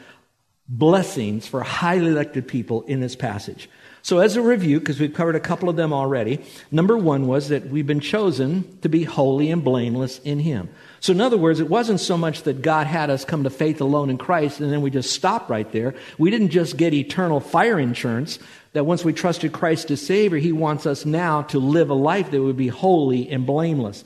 blessings 0.69 1.47
for 1.47 1.63
highly 1.63 2.09
elected 2.09 2.49
people 2.49 2.83
in 2.83 3.01
this 3.01 3.15
passage. 3.15 3.69
So, 4.07 4.21
as 4.21 4.37
a 4.37 4.41
review, 4.41 4.79
because 4.79 5.01
we've 5.01 5.13
covered 5.13 5.35
a 5.35 5.41
couple 5.41 5.69
of 5.69 5.75
them 5.75 5.93
already, 5.93 6.39
number 6.71 6.97
one 6.97 7.27
was 7.27 7.49
that 7.49 7.71
we've 7.71 7.89
been 7.89 7.99
chosen 7.99 8.79
to 8.83 8.89
be 8.89 9.03
holy 9.03 9.51
and 9.51 9.65
blameless 9.65 10.21
in 10.21 10.39
Him. 10.39 10.69
So, 11.01 11.13
in 11.13 11.21
other 11.21 11.37
words, 11.37 11.59
it 11.59 11.69
wasn't 11.69 11.99
so 11.99 12.17
much 12.17 12.45
that 12.45 12.63
God 12.63 12.87
had 12.87 13.11
us 13.11 13.25
come 13.25 13.43
to 13.43 13.51
faith 13.51 13.81
alone 13.81 14.09
in 14.09 14.17
Christ 14.17 14.61
and 14.61 14.73
then 14.73 14.81
we 14.81 14.93
just 14.93 15.11
stopped 15.11 15.51
right 15.51 15.69
there. 15.73 15.93
We 16.19 16.31
didn't 16.31 16.51
just 16.51 16.77
get 16.77 16.95
eternal 16.95 17.41
fire 17.41 17.81
insurance, 17.81 18.39
that 18.75 18.87
once 18.87 19.05
we 19.05 19.13
trusted 19.13 19.53
Christ 19.53 19.91
as 19.91 20.07
Savior, 20.07 20.39
He 20.39 20.53
wants 20.53 20.87
us 20.87 21.05
now 21.05 21.43
to 21.43 21.59
live 21.59 21.91
a 21.91 21.95
life 21.95 22.31
that 22.31 22.41
would 22.41 22.57
be 22.57 22.69
holy 22.69 23.29
and 23.29 23.45
blameless. 23.45 24.05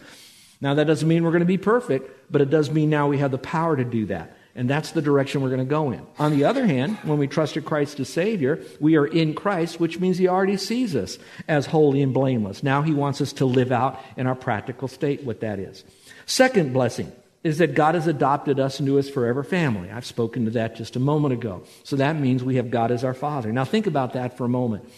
Now, 0.62 0.72
that 0.72 0.86
doesn't 0.86 1.06
mean 1.06 1.24
we're 1.24 1.30
going 1.30 1.40
to 1.40 1.44
be 1.44 1.58
perfect, 1.58 2.32
but 2.32 2.40
it 2.40 2.48
does 2.48 2.70
mean 2.70 2.88
now 2.88 3.08
we 3.08 3.18
have 3.18 3.32
the 3.32 3.36
power 3.36 3.76
to 3.76 3.84
do 3.84 4.06
that. 4.06 4.34
And 4.54 4.68
that's 4.68 4.90
the 4.92 5.02
direction 5.02 5.42
we're 5.42 5.50
going 5.50 5.60
to 5.60 5.64
go 5.64 5.92
in. 5.92 6.04
On 6.18 6.32
the 6.32 6.44
other 6.44 6.66
hand, 6.66 6.96
when 7.04 7.18
we 7.18 7.28
trusted 7.28 7.64
Christ 7.64 8.00
as 8.00 8.08
Savior, 8.08 8.62
we 8.80 8.96
are 8.96 9.06
in 9.06 9.34
Christ, 9.34 9.78
which 9.78 10.00
means 10.00 10.18
He 10.18 10.28
already 10.28 10.56
sees 10.56 10.96
us 10.96 11.18
as 11.46 11.66
holy 11.66 12.02
and 12.02 12.12
blameless. 12.12 12.62
Now 12.62 12.82
He 12.82 12.92
wants 12.92 13.20
us 13.20 13.32
to 13.34 13.44
live 13.44 13.70
out 13.70 14.00
in 14.16 14.26
our 14.26 14.34
practical 14.34 14.88
state 14.88 15.22
what 15.22 15.40
that 15.40 15.58
is. 15.58 15.84
Second 16.26 16.72
blessing 16.72 17.12
is 17.42 17.58
that 17.58 17.74
God 17.74 17.94
has 17.94 18.06
adopted 18.06 18.60
us 18.60 18.80
into 18.80 18.96
His 18.96 19.08
forever 19.08 19.42
family. 19.42 19.90
I've 19.90 20.04
spoken 20.04 20.44
to 20.46 20.50
that 20.52 20.76
just 20.76 20.96
a 20.96 21.00
moment 21.00 21.32
ago. 21.32 21.62
So 21.84 21.96
that 21.96 22.16
means 22.16 22.42
we 22.44 22.56
have 22.56 22.70
God 22.70 22.90
as 22.90 23.04
our 23.04 23.14
Father. 23.14 23.52
Now 23.52 23.64
think 23.64 23.86
about 23.86 24.14
that 24.14 24.36
for 24.36 24.44
a 24.44 24.48
moment. 24.48 24.88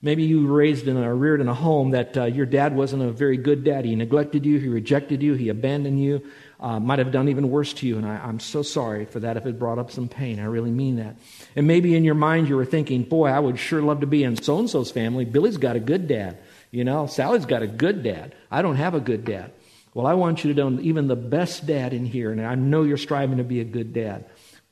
Maybe 0.00 0.22
you 0.22 0.46
were 0.46 0.54
raised 0.54 0.86
in 0.86 0.96
a, 0.96 1.08
or 1.08 1.16
reared 1.16 1.40
in 1.40 1.48
a 1.48 1.54
home 1.54 1.90
that 1.90 2.16
uh, 2.16 2.24
your 2.24 2.46
dad 2.46 2.76
wasn't 2.76 3.02
a 3.02 3.10
very 3.10 3.36
good 3.36 3.64
dad. 3.64 3.84
He 3.84 3.96
neglected 3.96 4.46
you, 4.46 4.58
he 4.58 4.68
rejected 4.68 5.22
you, 5.22 5.34
he 5.34 5.48
abandoned 5.48 6.00
you, 6.00 6.22
uh, 6.60 6.78
might 6.78 7.00
have 7.00 7.10
done 7.10 7.28
even 7.28 7.50
worse 7.50 7.72
to 7.74 7.86
you. 7.86 7.96
And 7.96 8.06
I, 8.06 8.16
I'm 8.16 8.38
so 8.38 8.62
sorry 8.62 9.06
for 9.06 9.20
that 9.20 9.36
if 9.36 9.46
it 9.46 9.58
brought 9.58 9.78
up 9.78 9.90
some 9.90 10.08
pain. 10.08 10.38
I 10.38 10.44
really 10.44 10.70
mean 10.70 10.96
that. 10.96 11.16
And 11.56 11.66
maybe 11.66 11.96
in 11.96 12.04
your 12.04 12.14
mind 12.14 12.48
you 12.48 12.56
were 12.56 12.64
thinking, 12.64 13.02
boy, 13.02 13.28
I 13.28 13.40
would 13.40 13.58
sure 13.58 13.82
love 13.82 14.00
to 14.00 14.06
be 14.06 14.22
in 14.22 14.40
so 14.40 14.58
and 14.58 14.70
so's 14.70 14.90
family. 14.90 15.24
Billy's 15.24 15.56
got 15.56 15.74
a 15.74 15.80
good 15.80 16.06
dad. 16.06 16.38
You 16.70 16.84
know, 16.84 17.06
Sally's 17.06 17.46
got 17.46 17.62
a 17.62 17.66
good 17.66 18.02
dad. 18.02 18.34
I 18.50 18.62
don't 18.62 18.76
have 18.76 18.94
a 18.94 19.00
good 19.00 19.24
dad. 19.24 19.52
Well, 19.94 20.06
I 20.06 20.14
want 20.14 20.44
you 20.44 20.54
to 20.54 20.70
know 20.70 20.80
even 20.80 21.08
the 21.08 21.16
best 21.16 21.66
dad 21.66 21.92
in 21.92 22.06
here, 22.06 22.30
and 22.30 22.44
I 22.44 22.54
know 22.54 22.82
you're 22.82 22.98
striving 22.98 23.38
to 23.38 23.44
be 23.44 23.60
a 23.60 23.64
good 23.64 23.92
dad, 23.92 24.26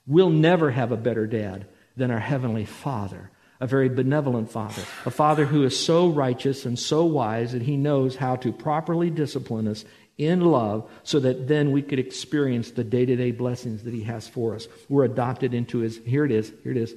We'll 0.07 0.31
never 0.31 0.71
have 0.71 0.93
a 0.93 0.97
better 0.97 1.27
dad 1.27 1.67
than 1.97 2.11
our 2.11 2.21
Heavenly 2.21 2.65
Father 2.65 3.31
a 3.61 3.67
very 3.67 3.89
benevolent 3.89 4.51
father, 4.51 4.83
a 5.05 5.11
father 5.11 5.47
who 5.47 5.63
is 5.63 5.79
so 5.79 6.09
righteous 6.09 6.67
and 6.67 6.79
so 6.79 7.05
wise 7.05 7.53
that 7.53 7.63
he 7.63 7.77
knows 7.77 8.17
how 8.17 8.37
to 8.37 8.53
properly 8.53 9.11
discipline 9.11 9.67
us 9.67 9.85
in 10.19 10.41
love 10.41 10.89
so 11.03 11.21
that 11.21 11.49
then 11.49 11.73
we 11.73 11.83
could 11.83 11.99
experience 11.99 12.71
the 12.71 12.85
day 12.85 13.05
to 13.05 13.17
day 13.17 13.31
blessings 13.31 13.83
that 13.85 13.95
he 13.95 14.03
has 14.03 14.27
for 14.27 14.55
us. 14.55 14.67
We're 14.89 15.05
adopted 15.05 15.55
into 15.55 15.79
his, 15.79 15.99
here 16.05 16.25
it 16.25 16.33
is, 16.33 16.53
here 16.63 16.73
it 16.73 16.79
is, 16.79 16.95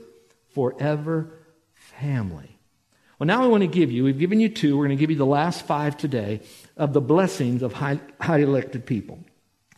forever 0.54 1.32
family. 1.74 2.58
Well, 3.18 3.28
now 3.28 3.44
I 3.44 3.48
want 3.48 3.62
to 3.62 3.68
give 3.68 3.92
you, 3.92 4.06
we've 4.06 4.20
given 4.20 4.40
you 4.40 4.48
two, 4.48 4.78
we're 4.78 4.86
going 4.86 4.98
to 4.98 5.02
give 5.02 5.12
you 5.12 5.18
the 5.18 5.26
last 5.26 5.66
five 5.66 5.98
today 5.98 6.42
of 6.78 6.94
the 6.94 7.02
blessings 7.02 7.62
of 7.62 7.74
high, 7.74 8.00
high 8.22 8.40
elected 8.40 8.86
people. 8.86 9.20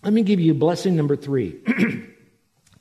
Let 0.03 0.13
me 0.13 0.21
give 0.21 0.39
you 0.39 0.53
blessing 0.53 0.95
number 0.95 1.15
three. 1.15 1.59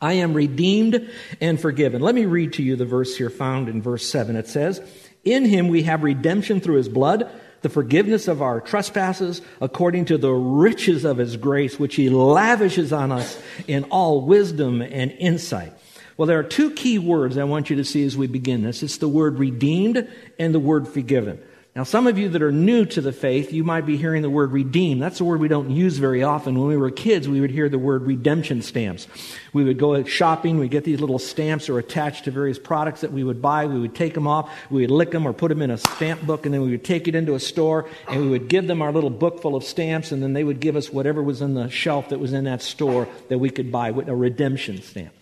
I 0.00 0.14
am 0.14 0.32
redeemed 0.32 1.10
and 1.40 1.60
forgiven. 1.60 2.00
Let 2.00 2.14
me 2.14 2.24
read 2.24 2.54
to 2.54 2.62
you 2.62 2.76
the 2.76 2.86
verse 2.86 3.16
here 3.16 3.30
found 3.30 3.68
in 3.68 3.82
verse 3.82 4.06
7. 4.06 4.34
It 4.36 4.48
says, 4.48 4.80
In 5.24 5.44
him 5.44 5.68
we 5.68 5.82
have 5.82 6.02
redemption 6.02 6.60
through 6.60 6.76
his 6.76 6.88
blood, 6.88 7.30
the 7.62 7.68
forgiveness 7.68 8.26
of 8.26 8.40
our 8.40 8.60
trespasses, 8.60 9.42
according 9.60 10.06
to 10.06 10.16
the 10.16 10.32
riches 10.32 11.04
of 11.04 11.18
his 11.18 11.36
grace, 11.36 11.78
which 11.78 11.96
he 11.96 12.08
lavishes 12.08 12.92
on 12.92 13.12
us 13.12 13.40
in 13.66 13.84
all 13.84 14.22
wisdom 14.22 14.80
and 14.80 15.10
insight. 15.12 15.72
Well, 16.16 16.26
there 16.26 16.38
are 16.38 16.44
two 16.44 16.70
key 16.70 16.98
words 16.98 17.36
I 17.36 17.44
want 17.44 17.70
you 17.70 17.76
to 17.76 17.84
see 17.84 18.04
as 18.04 18.16
we 18.16 18.26
begin 18.26 18.62
this. 18.62 18.82
It's 18.82 18.98
the 18.98 19.08
word 19.08 19.38
redeemed 19.38 20.08
and 20.38 20.54
the 20.54 20.60
word 20.60 20.88
forgiven. 20.88 21.40
Now, 21.76 21.84
some 21.84 22.08
of 22.08 22.18
you 22.18 22.28
that 22.30 22.42
are 22.42 22.50
new 22.50 22.84
to 22.86 23.00
the 23.00 23.12
faith, 23.12 23.52
you 23.52 23.62
might 23.62 23.86
be 23.86 23.96
hearing 23.96 24.22
the 24.22 24.30
word 24.30 24.50
redeem. 24.50 24.98
That's 24.98 25.20
a 25.20 25.24
word 25.24 25.40
we 25.40 25.46
don't 25.46 25.70
use 25.70 25.98
very 25.98 26.20
often. 26.20 26.58
When 26.58 26.66
we 26.66 26.76
were 26.76 26.90
kids, 26.90 27.28
we 27.28 27.40
would 27.40 27.52
hear 27.52 27.68
the 27.68 27.78
word 27.78 28.02
redemption 28.02 28.60
stamps. 28.60 29.06
We 29.52 29.62
would 29.62 29.78
go 29.78 30.02
shopping, 30.02 30.58
we'd 30.58 30.72
get 30.72 30.82
these 30.82 30.98
little 30.98 31.20
stamps 31.20 31.66
that 31.66 31.72
were 31.72 31.78
attached 31.78 32.24
to 32.24 32.32
various 32.32 32.58
products 32.58 33.02
that 33.02 33.12
we 33.12 33.22
would 33.22 33.40
buy. 33.40 33.66
We 33.66 33.78
would 33.78 33.94
take 33.94 34.14
them 34.14 34.26
off, 34.26 34.50
we 34.68 34.80
would 34.80 34.90
lick 34.90 35.12
them 35.12 35.24
or 35.26 35.32
put 35.32 35.48
them 35.48 35.62
in 35.62 35.70
a 35.70 35.78
stamp 35.78 36.22
book, 36.22 36.44
and 36.44 36.52
then 36.52 36.62
we 36.62 36.72
would 36.72 36.84
take 36.84 37.06
it 37.06 37.14
into 37.14 37.34
a 37.34 37.40
store 37.40 37.88
and 38.08 38.20
we 38.20 38.28
would 38.28 38.48
give 38.48 38.66
them 38.66 38.82
our 38.82 38.90
little 38.90 39.08
book 39.08 39.40
full 39.40 39.54
of 39.54 39.62
stamps, 39.62 40.10
and 40.10 40.24
then 40.24 40.32
they 40.32 40.42
would 40.42 40.58
give 40.58 40.74
us 40.74 40.92
whatever 40.92 41.22
was 41.22 41.40
in 41.40 41.54
the 41.54 41.70
shelf 41.70 42.08
that 42.08 42.18
was 42.18 42.32
in 42.32 42.44
that 42.44 42.62
store 42.62 43.06
that 43.28 43.38
we 43.38 43.48
could 43.48 43.70
buy 43.70 43.92
with 43.92 44.08
a 44.08 44.14
redemption 44.14 44.82
stamp. 44.82 45.12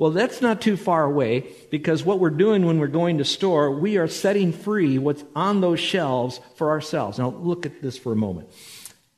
Well, 0.00 0.12
that's 0.12 0.40
not 0.40 0.62
too 0.62 0.78
far 0.78 1.04
away 1.04 1.44
because 1.70 2.02
what 2.02 2.20
we're 2.20 2.30
doing 2.30 2.64
when 2.64 2.78
we're 2.78 2.86
going 2.86 3.18
to 3.18 3.24
store, 3.26 3.70
we 3.70 3.98
are 3.98 4.08
setting 4.08 4.50
free 4.50 4.96
what's 4.96 5.22
on 5.36 5.60
those 5.60 5.78
shelves 5.78 6.40
for 6.56 6.70
ourselves. 6.70 7.18
Now, 7.18 7.28
look 7.28 7.66
at 7.66 7.82
this 7.82 7.98
for 7.98 8.10
a 8.10 8.16
moment. 8.16 8.48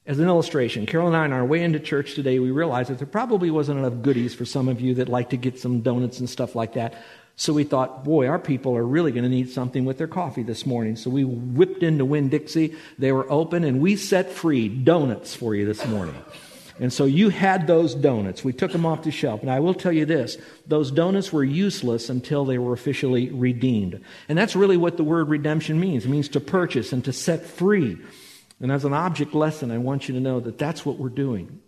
As 0.09 0.19
an 0.19 0.27
illustration, 0.27 0.87
Carol 0.87 1.07
and 1.07 1.17
I, 1.17 1.23
on 1.23 1.33
our 1.33 1.45
way 1.45 1.62
into 1.62 1.79
church 1.79 2.17
today, 2.17 2.41
we 2.41 2.51
realized 2.51 2.91
that 2.91 2.99
there 2.99 3.07
probably 3.07 3.49
wasn't 3.49 3.79
enough 3.79 4.03
goodies 4.03 4.35
for 4.35 4.45
some 4.45 4.67
of 4.67 4.81
you 4.81 4.95
that 4.95 5.09
like 5.09 5.31
to 5.31 5.37
get 5.37 5.57
some 5.57 5.83
donuts 5.83 6.19
and 6.19 6.29
stuff 6.29 6.57
like 6.57 6.73
that. 6.73 7.01
So 7.37 7.53
we 7.53 7.62
thought, 7.62 8.03
boy, 8.03 8.27
our 8.27 8.41
people 8.41 8.77
are 8.77 8.85
really 8.85 9.12
going 9.12 9.23
to 9.23 9.31
need 9.31 9.51
something 9.51 9.85
with 9.85 9.99
their 9.99 10.09
coffee 10.09 10.43
this 10.43 10.67
morning. 10.67 10.97
So 10.97 11.11
we 11.11 11.23
whipped 11.23 11.85
into 11.85 12.05
Winn 12.05 12.29
Dixie. 12.29 12.75
They 12.99 13.12
were 13.12 13.31
open, 13.31 13.62
and 13.62 13.81
we 13.81 13.95
set 13.95 14.33
free 14.33 14.69
donuts 14.69 15.33
for 15.33 15.55
you 15.55 15.65
this 15.65 15.87
morning. 15.87 16.17
And 16.81 16.93
so 16.93 17.05
you 17.05 17.29
had 17.29 17.67
those 17.67 17.95
donuts. 17.95 18.45
We 18.45 18.52
took 18.52 18.73
them 18.73 18.87
off 18.87 19.02
the 19.02 19.11
shelf. 19.11 19.43
And 19.43 19.50
I 19.50 19.61
will 19.61 19.75
tell 19.75 19.93
you 19.93 20.07
this 20.07 20.38
those 20.67 20.91
donuts 20.91 21.33
were 21.33 21.45
useless 21.45 22.09
until 22.09 22.45
they 22.45 22.59
were 22.59 22.73
officially 22.73 23.31
redeemed. 23.31 24.02
And 24.29 24.38
that's 24.38 24.57
really 24.57 24.76
what 24.76 24.97
the 24.97 25.05
word 25.05 25.29
redemption 25.29 25.79
means 25.79 26.05
it 26.05 26.11
means 26.11 26.29
to 26.31 26.41
purchase 26.41 26.93
and 26.93 27.05
to 27.05 27.12
set 27.12 27.45
free. 27.45 27.99
And 28.61 28.71
as 28.71 28.85
an 28.85 28.95
object 28.95 29.35
lesson, 29.35 29.71
I 29.71 29.79
want 29.79 30.09
you 30.09 30.14
to 30.14 30.21
know 30.21 30.41
that 30.41 30.59
that's 30.59 30.87
what 30.87 30.99
we're 30.99 31.09
doing. 31.09 31.61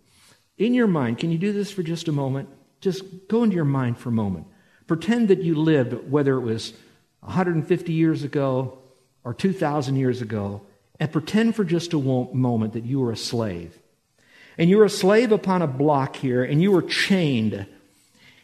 In 0.57 0.73
your 0.73 0.87
mind, 0.87 1.17
can 1.17 1.31
you 1.31 1.37
do 1.37 1.51
this 1.51 1.71
for 1.71 1.83
just 1.83 2.07
a 2.07 2.13
moment? 2.13 2.49
Just 2.79 3.03
go 3.27 3.43
into 3.43 3.55
your 3.55 3.65
mind 3.65 3.97
for 3.97 4.09
a 4.09 4.13
moment. 4.13 4.47
Pretend 4.87 5.27
that 5.27 5.41
you 5.41 5.55
lived, 5.55 6.09
whether 6.09 6.37
it 6.37 6.41
was 6.41 6.73
150 7.19 7.91
years 7.91 8.23
ago 8.23 8.77
or 9.23 9.33
2,000 9.33 9.97
years 9.97 10.21
ago, 10.21 10.61
and 10.99 11.11
pretend 11.11 11.55
for 11.55 11.65
just 11.65 11.93
a 11.93 11.97
moment 11.97 12.73
that 12.73 12.85
you 12.85 13.01
were 13.01 13.11
a 13.11 13.17
slave 13.17 13.77
and 14.57 14.69
you 14.69 14.77
were 14.77 14.85
a 14.85 14.89
slave 14.89 15.31
upon 15.31 15.61
a 15.61 15.67
block 15.67 16.15
here, 16.15 16.43
and 16.43 16.61
you 16.61 16.71
were 16.71 16.81
chained. 16.81 17.65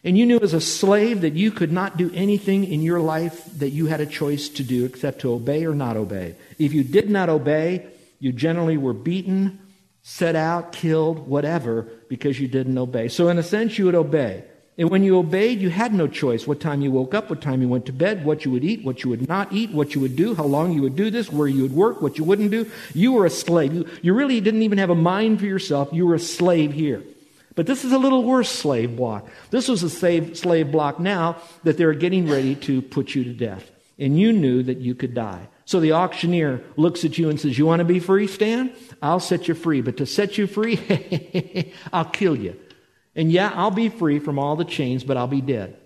And 0.03 0.17
you 0.17 0.25
knew 0.25 0.39
as 0.39 0.53
a 0.53 0.61
slave 0.61 1.21
that 1.21 1.33
you 1.33 1.51
could 1.51 1.71
not 1.71 1.95
do 1.95 2.11
anything 2.13 2.63
in 2.63 2.81
your 2.81 2.99
life 2.99 3.45
that 3.59 3.69
you 3.69 3.85
had 3.85 4.01
a 4.01 4.05
choice 4.05 4.49
to 4.49 4.63
do 4.63 4.85
except 4.85 5.21
to 5.21 5.31
obey 5.31 5.65
or 5.65 5.75
not 5.75 5.95
obey. 5.95 6.35
If 6.57 6.73
you 6.73 6.83
did 6.83 7.09
not 7.09 7.29
obey, 7.29 7.85
you 8.19 8.31
generally 8.31 8.77
were 8.77 8.93
beaten, 8.93 9.59
set 10.01 10.35
out, 10.35 10.71
killed, 10.71 11.27
whatever, 11.27 11.87
because 12.09 12.39
you 12.39 12.47
didn't 12.47 12.77
obey. 12.77 13.09
So, 13.09 13.29
in 13.29 13.37
a 13.37 13.43
sense, 13.43 13.77
you 13.77 13.85
would 13.85 13.95
obey. 13.95 14.43
And 14.77 14.89
when 14.89 15.03
you 15.03 15.17
obeyed, 15.17 15.59
you 15.59 15.69
had 15.69 15.93
no 15.93 16.07
choice 16.07 16.47
what 16.47 16.61
time 16.61 16.81
you 16.81 16.91
woke 16.91 17.13
up, 17.13 17.29
what 17.29 17.41
time 17.41 17.61
you 17.61 17.67
went 17.67 17.85
to 17.87 17.93
bed, 17.93 18.23
what 18.23 18.45
you 18.45 18.51
would 18.51 18.63
eat, 18.63 18.83
what 18.85 19.03
you 19.03 19.09
would 19.09 19.27
not 19.27 19.51
eat, 19.51 19.71
what 19.71 19.93
you 19.93 20.01
would 20.01 20.15
do, 20.15 20.33
how 20.33 20.45
long 20.45 20.71
you 20.71 20.81
would 20.81 20.95
do 20.95 21.11
this, 21.11 21.31
where 21.31 21.47
you 21.47 21.63
would 21.63 21.73
work, 21.73 22.01
what 22.01 22.17
you 22.17 22.23
wouldn't 22.23 22.51
do. 22.51 22.69
You 22.93 23.11
were 23.11 23.25
a 23.25 23.29
slave. 23.29 23.73
You, 23.73 23.87
you 24.01 24.13
really 24.13 24.39
didn't 24.39 24.63
even 24.63 24.77
have 24.77 24.89
a 24.89 24.95
mind 24.95 25.39
for 25.39 25.45
yourself. 25.45 25.89
You 25.91 26.07
were 26.07 26.15
a 26.15 26.19
slave 26.19 26.71
here. 26.71 27.03
But 27.55 27.67
this 27.67 27.83
is 27.83 27.91
a 27.91 27.97
little 27.97 28.23
worse 28.23 28.49
slave 28.49 28.95
block. 28.95 29.27
This 29.49 29.67
was 29.67 29.83
a 29.83 29.89
slave, 29.89 30.37
slave 30.37 30.71
block 30.71 30.99
now 30.99 31.37
that 31.63 31.77
they're 31.77 31.93
getting 31.93 32.29
ready 32.29 32.55
to 32.55 32.81
put 32.81 33.13
you 33.13 33.25
to 33.25 33.33
death. 33.33 33.69
And 33.99 34.17
you 34.19 34.31
knew 34.31 34.63
that 34.63 34.77
you 34.77 34.95
could 34.95 35.13
die. 35.13 35.47
So 35.65 35.79
the 35.79 35.93
auctioneer 35.93 36.63
looks 36.75 37.05
at 37.05 37.17
you 37.17 37.29
and 37.29 37.39
says, 37.39 37.57
You 37.57 37.65
want 37.65 37.81
to 37.81 37.85
be 37.85 37.99
free, 37.99 38.27
Stan? 38.27 38.73
I'll 39.01 39.19
set 39.19 39.47
you 39.47 39.53
free. 39.53 39.81
But 39.81 39.97
to 39.97 40.05
set 40.05 40.37
you 40.37 40.47
free, 40.47 41.73
I'll 41.93 42.05
kill 42.05 42.35
you. 42.35 42.57
And 43.15 43.31
yeah, 43.31 43.51
I'll 43.53 43.71
be 43.71 43.89
free 43.89 44.19
from 44.19 44.39
all 44.39 44.55
the 44.55 44.65
chains, 44.65 45.03
but 45.03 45.17
I'll 45.17 45.27
be 45.27 45.41
dead. 45.41 45.77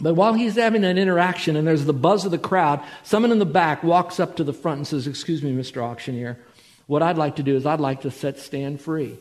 But 0.00 0.14
while 0.14 0.34
he's 0.34 0.56
having 0.56 0.84
an 0.84 0.98
interaction 0.98 1.56
and 1.56 1.66
there's 1.66 1.84
the 1.84 1.92
buzz 1.92 2.24
of 2.24 2.30
the 2.30 2.38
crowd, 2.38 2.82
someone 3.04 3.30
in 3.30 3.38
the 3.38 3.46
back 3.46 3.84
walks 3.84 4.18
up 4.18 4.36
to 4.36 4.44
the 4.44 4.52
front 4.52 4.78
and 4.78 4.86
says, 4.86 5.06
Excuse 5.06 5.42
me, 5.42 5.52
Mr. 5.54 5.82
Auctioneer, 5.82 6.38
what 6.86 7.02
I'd 7.02 7.18
like 7.18 7.36
to 7.36 7.42
do 7.42 7.54
is 7.56 7.64
I'd 7.64 7.80
like 7.80 8.00
to 8.02 8.10
set 8.10 8.38
Stan 8.38 8.76
free. 8.76 9.16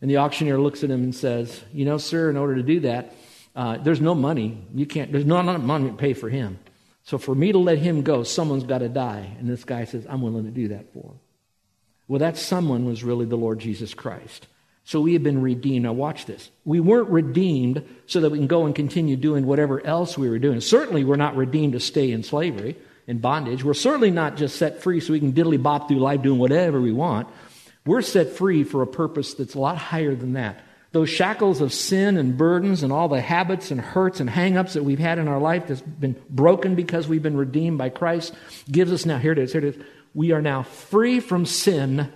And 0.00 0.10
the 0.10 0.18
auctioneer 0.18 0.58
looks 0.58 0.82
at 0.82 0.90
him 0.90 1.04
and 1.04 1.14
says, 1.14 1.62
You 1.72 1.84
know, 1.84 1.98
sir, 1.98 2.30
in 2.30 2.36
order 2.36 2.56
to 2.56 2.62
do 2.62 2.80
that, 2.80 3.14
uh, 3.54 3.78
there's 3.78 4.00
no 4.00 4.14
money. 4.14 4.64
You 4.74 4.86
can't, 4.86 5.12
there's 5.12 5.24
not 5.24 5.40
enough 5.40 5.62
money 5.62 5.90
to 5.90 5.96
pay 5.96 6.14
for 6.14 6.28
him. 6.28 6.58
So 7.04 7.16
for 7.16 7.34
me 7.34 7.52
to 7.52 7.58
let 7.58 7.78
him 7.78 8.02
go, 8.02 8.22
someone's 8.22 8.64
got 8.64 8.78
to 8.78 8.88
die. 8.88 9.36
And 9.38 9.48
this 9.48 9.64
guy 9.64 9.84
says, 9.84 10.06
I'm 10.08 10.22
willing 10.22 10.44
to 10.44 10.50
do 10.50 10.68
that 10.68 10.92
for 10.92 11.12
him. 11.12 11.20
Well, 12.06 12.18
that 12.18 12.36
someone 12.36 12.84
was 12.84 13.04
really 13.04 13.26
the 13.26 13.36
Lord 13.36 13.58
Jesus 13.60 13.94
Christ. 13.94 14.46
So 14.88 15.02
we 15.02 15.12
have 15.12 15.22
been 15.22 15.42
redeemed. 15.42 15.82
Now, 15.82 15.92
watch 15.92 16.24
this. 16.24 16.50
We 16.64 16.80
weren't 16.80 17.10
redeemed 17.10 17.86
so 18.06 18.20
that 18.20 18.30
we 18.30 18.38
can 18.38 18.46
go 18.46 18.64
and 18.64 18.74
continue 18.74 19.16
doing 19.16 19.44
whatever 19.44 19.86
else 19.86 20.16
we 20.16 20.30
were 20.30 20.38
doing. 20.38 20.62
Certainly, 20.62 21.04
we're 21.04 21.16
not 21.16 21.36
redeemed 21.36 21.74
to 21.74 21.80
stay 21.80 22.10
in 22.10 22.22
slavery, 22.22 22.74
in 23.06 23.18
bondage. 23.18 23.62
We're 23.62 23.74
certainly 23.74 24.10
not 24.10 24.38
just 24.38 24.56
set 24.56 24.82
free 24.82 25.00
so 25.00 25.12
we 25.12 25.20
can 25.20 25.34
diddly 25.34 25.62
bop 25.62 25.88
through 25.88 25.98
life 25.98 26.22
doing 26.22 26.38
whatever 26.38 26.80
we 26.80 26.90
want. 26.90 27.28
We're 27.84 28.00
set 28.00 28.30
free 28.30 28.64
for 28.64 28.80
a 28.80 28.86
purpose 28.86 29.34
that's 29.34 29.54
a 29.54 29.60
lot 29.60 29.76
higher 29.76 30.14
than 30.14 30.32
that. 30.32 30.64
Those 30.92 31.10
shackles 31.10 31.60
of 31.60 31.74
sin 31.74 32.16
and 32.16 32.38
burdens 32.38 32.82
and 32.82 32.90
all 32.90 33.08
the 33.08 33.20
habits 33.20 33.70
and 33.70 33.82
hurts 33.82 34.20
and 34.20 34.30
hang-ups 34.30 34.72
that 34.72 34.84
we've 34.84 34.98
had 34.98 35.18
in 35.18 35.28
our 35.28 35.38
life 35.38 35.66
that's 35.66 35.82
been 35.82 36.16
broken 36.30 36.76
because 36.76 37.06
we've 37.06 37.22
been 37.22 37.36
redeemed 37.36 37.76
by 37.76 37.90
Christ 37.90 38.32
gives 38.72 38.90
us 38.90 39.04
now, 39.04 39.18
here 39.18 39.32
it 39.32 39.38
is, 39.38 39.52
here 39.52 39.66
it 39.66 39.76
is. 39.76 39.84
We 40.14 40.32
are 40.32 40.40
now 40.40 40.62
free 40.62 41.20
from 41.20 41.44
sin, 41.44 42.10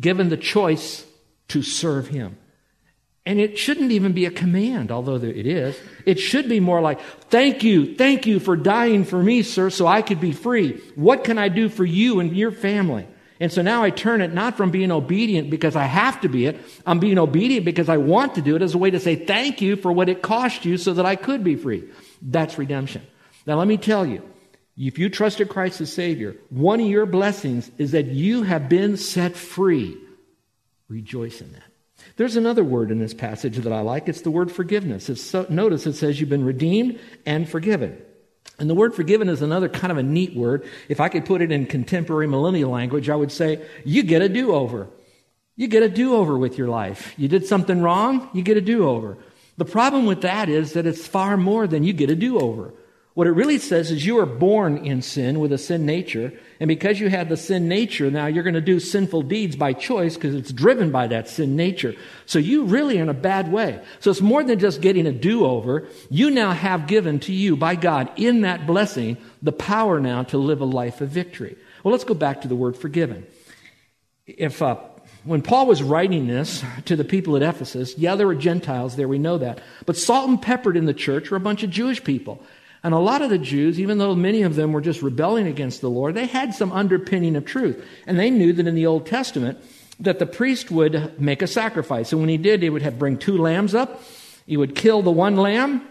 given 0.00 0.28
the 0.28 0.36
choice 0.36 1.06
to 1.48 1.62
serve 1.62 2.08
Him. 2.08 2.36
And 3.26 3.40
it 3.40 3.58
shouldn't 3.58 3.90
even 3.90 4.12
be 4.12 4.26
a 4.26 4.30
command, 4.30 4.92
although 4.92 5.14
it 5.14 5.46
is. 5.46 5.78
It 6.04 6.18
should 6.18 6.46
be 6.46 6.60
more 6.60 6.82
like, 6.82 7.00
thank 7.30 7.64
you, 7.64 7.94
thank 7.94 8.26
you 8.26 8.38
for 8.38 8.54
dying 8.54 9.04
for 9.04 9.22
me, 9.22 9.42
sir, 9.42 9.70
so 9.70 9.86
I 9.86 10.02
could 10.02 10.20
be 10.20 10.32
free. 10.32 10.78
What 10.94 11.24
can 11.24 11.38
I 11.38 11.48
do 11.48 11.70
for 11.70 11.86
you 11.86 12.20
and 12.20 12.36
your 12.36 12.52
family? 12.52 13.06
And 13.40 13.50
so 13.50 13.62
now 13.62 13.82
I 13.82 13.90
turn 13.90 14.20
it 14.20 14.32
not 14.32 14.56
from 14.56 14.70
being 14.70 14.92
obedient 14.92 15.50
because 15.50 15.74
I 15.74 15.84
have 15.84 16.20
to 16.20 16.28
be 16.28 16.46
it. 16.46 16.60
I'm 16.86 17.00
being 17.00 17.18
obedient 17.18 17.64
because 17.64 17.88
I 17.88 17.96
want 17.96 18.34
to 18.36 18.42
do 18.42 18.56
it 18.56 18.62
as 18.62 18.74
a 18.74 18.78
way 18.78 18.90
to 18.90 19.00
say 19.00 19.16
thank 19.16 19.60
you 19.60 19.76
for 19.76 19.90
what 19.90 20.08
it 20.08 20.22
cost 20.22 20.64
you 20.64 20.76
so 20.76 20.92
that 20.94 21.06
I 21.06 21.16
could 21.16 21.42
be 21.42 21.56
free. 21.56 21.84
That's 22.22 22.58
redemption. 22.58 23.02
Now 23.46 23.56
let 23.56 23.66
me 23.66 23.76
tell 23.76 24.06
you, 24.06 24.22
if 24.76 24.98
you 24.98 25.08
trusted 25.08 25.48
Christ 25.48 25.80
as 25.80 25.92
Savior, 25.92 26.36
one 26.50 26.80
of 26.80 26.86
your 26.86 27.06
blessings 27.06 27.70
is 27.78 27.92
that 27.92 28.06
you 28.06 28.42
have 28.42 28.68
been 28.68 28.96
set 28.96 29.34
free. 29.34 29.96
Rejoice 30.88 31.40
in 31.40 31.52
that. 31.52 31.62
There's 32.16 32.36
another 32.36 32.64
word 32.64 32.90
in 32.90 32.98
this 32.98 33.14
passage 33.14 33.56
that 33.56 33.72
I 33.72 33.80
like. 33.80 34.08
It's 34.08 34.22
the 34.22 34.30
word 34.30 34.50
forgiveness. 34.50 35.10
So, 35.20 35.46
notice 35.48 35.86
it 35.86 35.94
says 35.94 36.20
you've 36.20 36.28
been 36.28 36.44
redeemed 36.44 36.98
and 37.24 37.48
forgiven. 37.48 38.00
And 38.58 38.70
the 38.70 38.74
word 38.74 38.94
forgiven 38.94 39.28
is 39.28 39.42
another 39.42 39.68
kind 39.68 39.90
of 39.90 39.96
a 39.98 40.02
neat 40.02 40.36
word. 40.36 40.68
If 40.88 41.00
I 41.00 41.08
could 41.08 41.24
put 41.24 41.42
it 41.42 41.50
in 41.50 41.66
contemporary 41.66 42.26
millennial 42.26 42.70
language, 42.70 43.08
I 43.08 43.16
would 43.16 43.32
say 43.32 43.64
you 43.84 44.02
get 44.02 44.22
a 44.22 44.28
do 44.28 44.54
over. 44.54 44.88
You 45.56 45.68
get 45.68 45.82
a 45.82 45.88
do 45.88 46.16
over 46.16 46.36
with 46.36 46.58
your 46.58 46.68
life. 46.68 47.14
You 47.16 47.28
did 47.28 47.46
something 47.46 47.80
wrong, 47.80 48.28
you 48.32 48.42
get 48.42 48.56
a 48.56 48.60
do 48.60 48.88
over. 48.88 49.18
The 49.56 49.64
problem 49.64 50.04
with 50.04 50.22
that 50.22 50.48
is 50.48 50.72
that 50.72 50.86
it's 50.86 51.06
far 51.06 51.36
more 51.36 51.66
than 51.66 51.84
you 51.84 51.92
get 51.92 52.10
a 52.10 52.16
do 52.16 52.38
over. 52.40 52.74
What 53.14 53.28
it 53.28 53.32
really 53.32 53.58
says 53.58 53.92
is 53.92 54.04
you 54.04 54.18
are 54.18 54.26
born 54.26 54.76
in 54.76 55.00
sin 55.00 55.38
with 55.38 55.52
a 55.52 55.58
sin 55.58 55.86
nature, 55.86 56.32
and 56.58 56.66
because 56.66 56.98
you 56.98 57.08
have 57.08 57.28
the 57.28 57.36
sin 57.36 57.68
nature, 57.68 58.10
now 58.10 58.26
you're 58.26 58.42
going 58.42 58.54
to 58.54 58.60
do 58.60 58.80
sinful 58.80 59.22
deeds 59.22 59.54
by 59.54 59.72
choice 59.72 60.16
because 60.16 60.34
it's 60.34 60.50
driven 60.50 60.90
by 60.90 61.06
that 61.06 61.28
sin 61.28 61.54
nature. 61.54 61.94
So 62.26 62.40
you 62.40 62.64
really 62.64 62.98
are 62.98 63.02
in 63.02 63.08
a 63.08 63.14
bad 63.14 63.52
way. 63.52 63.80
So 64.00 64.10
it's 64.10 64.20
more 64.20 64.42
than 64.42 64.58
just 64.58 64.80
getting 64.80 65.06
a 65.06 65.12
do 65.12 65.46
over. 65.46 65.86
You 66.10 66.28
now 66.28 66.50
have 66.50 66.88
given 66.88 67.20
to 67.20 67.32
you 67.32 67.56
by 67.56 67.76
God 67.76 68.10
in 68.16 68.40
that 68.40 68.66
blessing 68.66 69.16
the 69.40 69.52
power 69.52 70.00
now 70.00 70.24
to 70.24 70.38
live 70.38 70.60
a 70.60 70.64
life 70.64 71.00
of 71.00 71.08
victory. 71.10 71.56
Well, 71.84 71.92
let's 71.92 72.04
go 72.04 72.14
back 72.14 72.40
to 72.40 72.48
the 72.48 72.56
word 72.56 72.76
forgiven. 72.76 73.26
If, 74.26 74.60
uh, 74.60 74.78
when 75.22 75.42
Paul 75.42 75.66
was 75.66 75.82
writing 75.82 76.26
this 76.26 76.64
to 76.86 76.96
the 76.96 77.04
people 77.04 77.36
at 77.36 77.42
Ephesus, 77.42 77.96
yeah, 77.96 78.16
there 78.16 78.26
were 78.26 78.34
Gentiles 78.34 78.96
there, 78.96 79.06
we 79.06 79.18
know 79.18 79.38
that. 79.38 79.60
But 79.86 79.96
salt 79.96 80.28
and 80.28 80.40
peppered 80.40 80.76
in 80.76 80.86
the 80.86 80.94
church 80.94 81.30
were 81.30 81.36
a 81.36 81.40
bunch 81.40 81.62
of 81.62 81.70
Jewish 81.70 82.02
people. 82.02 82.42
And 82.84 82.94
a 82.94 82.98
lot 82.98 83.22
of 83.22 83.30
the 83.30 83.38
Jews, 83.38 83.80
even 83.80 83.98
though 83.98 84.14
many 84.14 84.42
of 84.42 84.54
them 84.54 84.72
were 84.72 84.82
just 84.82 85.02
rebelling 85.02 85.46
against 85.46 85.80
the 85.80 85.90
Lord, 85.90 86.14
they 86.14 86.26
had 86.26 86.54
some 86.54 86.70
underpinning 86.70 87.34
of 87.34 87.46
truth. 87.46 87.82
And 88.06 88.18
they 88.18 88.30
knew 88.30 88.52
that 88.52 88.66
in 88.66 88.74
the 88.74 88.86
Old 88.86 89.06
Testament, 89.06 89.58
that 90.00 90.18
the 90.18 90.26
priest 90.26 90.70
would 90.70 91.18
make 91.18 91.40
a 91.40 91.46
sacrifice. 91.46 92.12
And 92.12 92.20
when 92.20 92.28
he 92.28 92.36
did, 92.36 92.62
he 92.62 92.68
would 92.68 92.82
have 92.82 92.98
bring 92.98 93.16
two 93.16 93.38
lambs 93.38 93.74
up. 93.74 94.02
He 94.46 94.56
would 94.56 94.76
kill 94.76 95.00
the 95.00 95.10
one 95.10 95.36
lamb, 95.36 95.88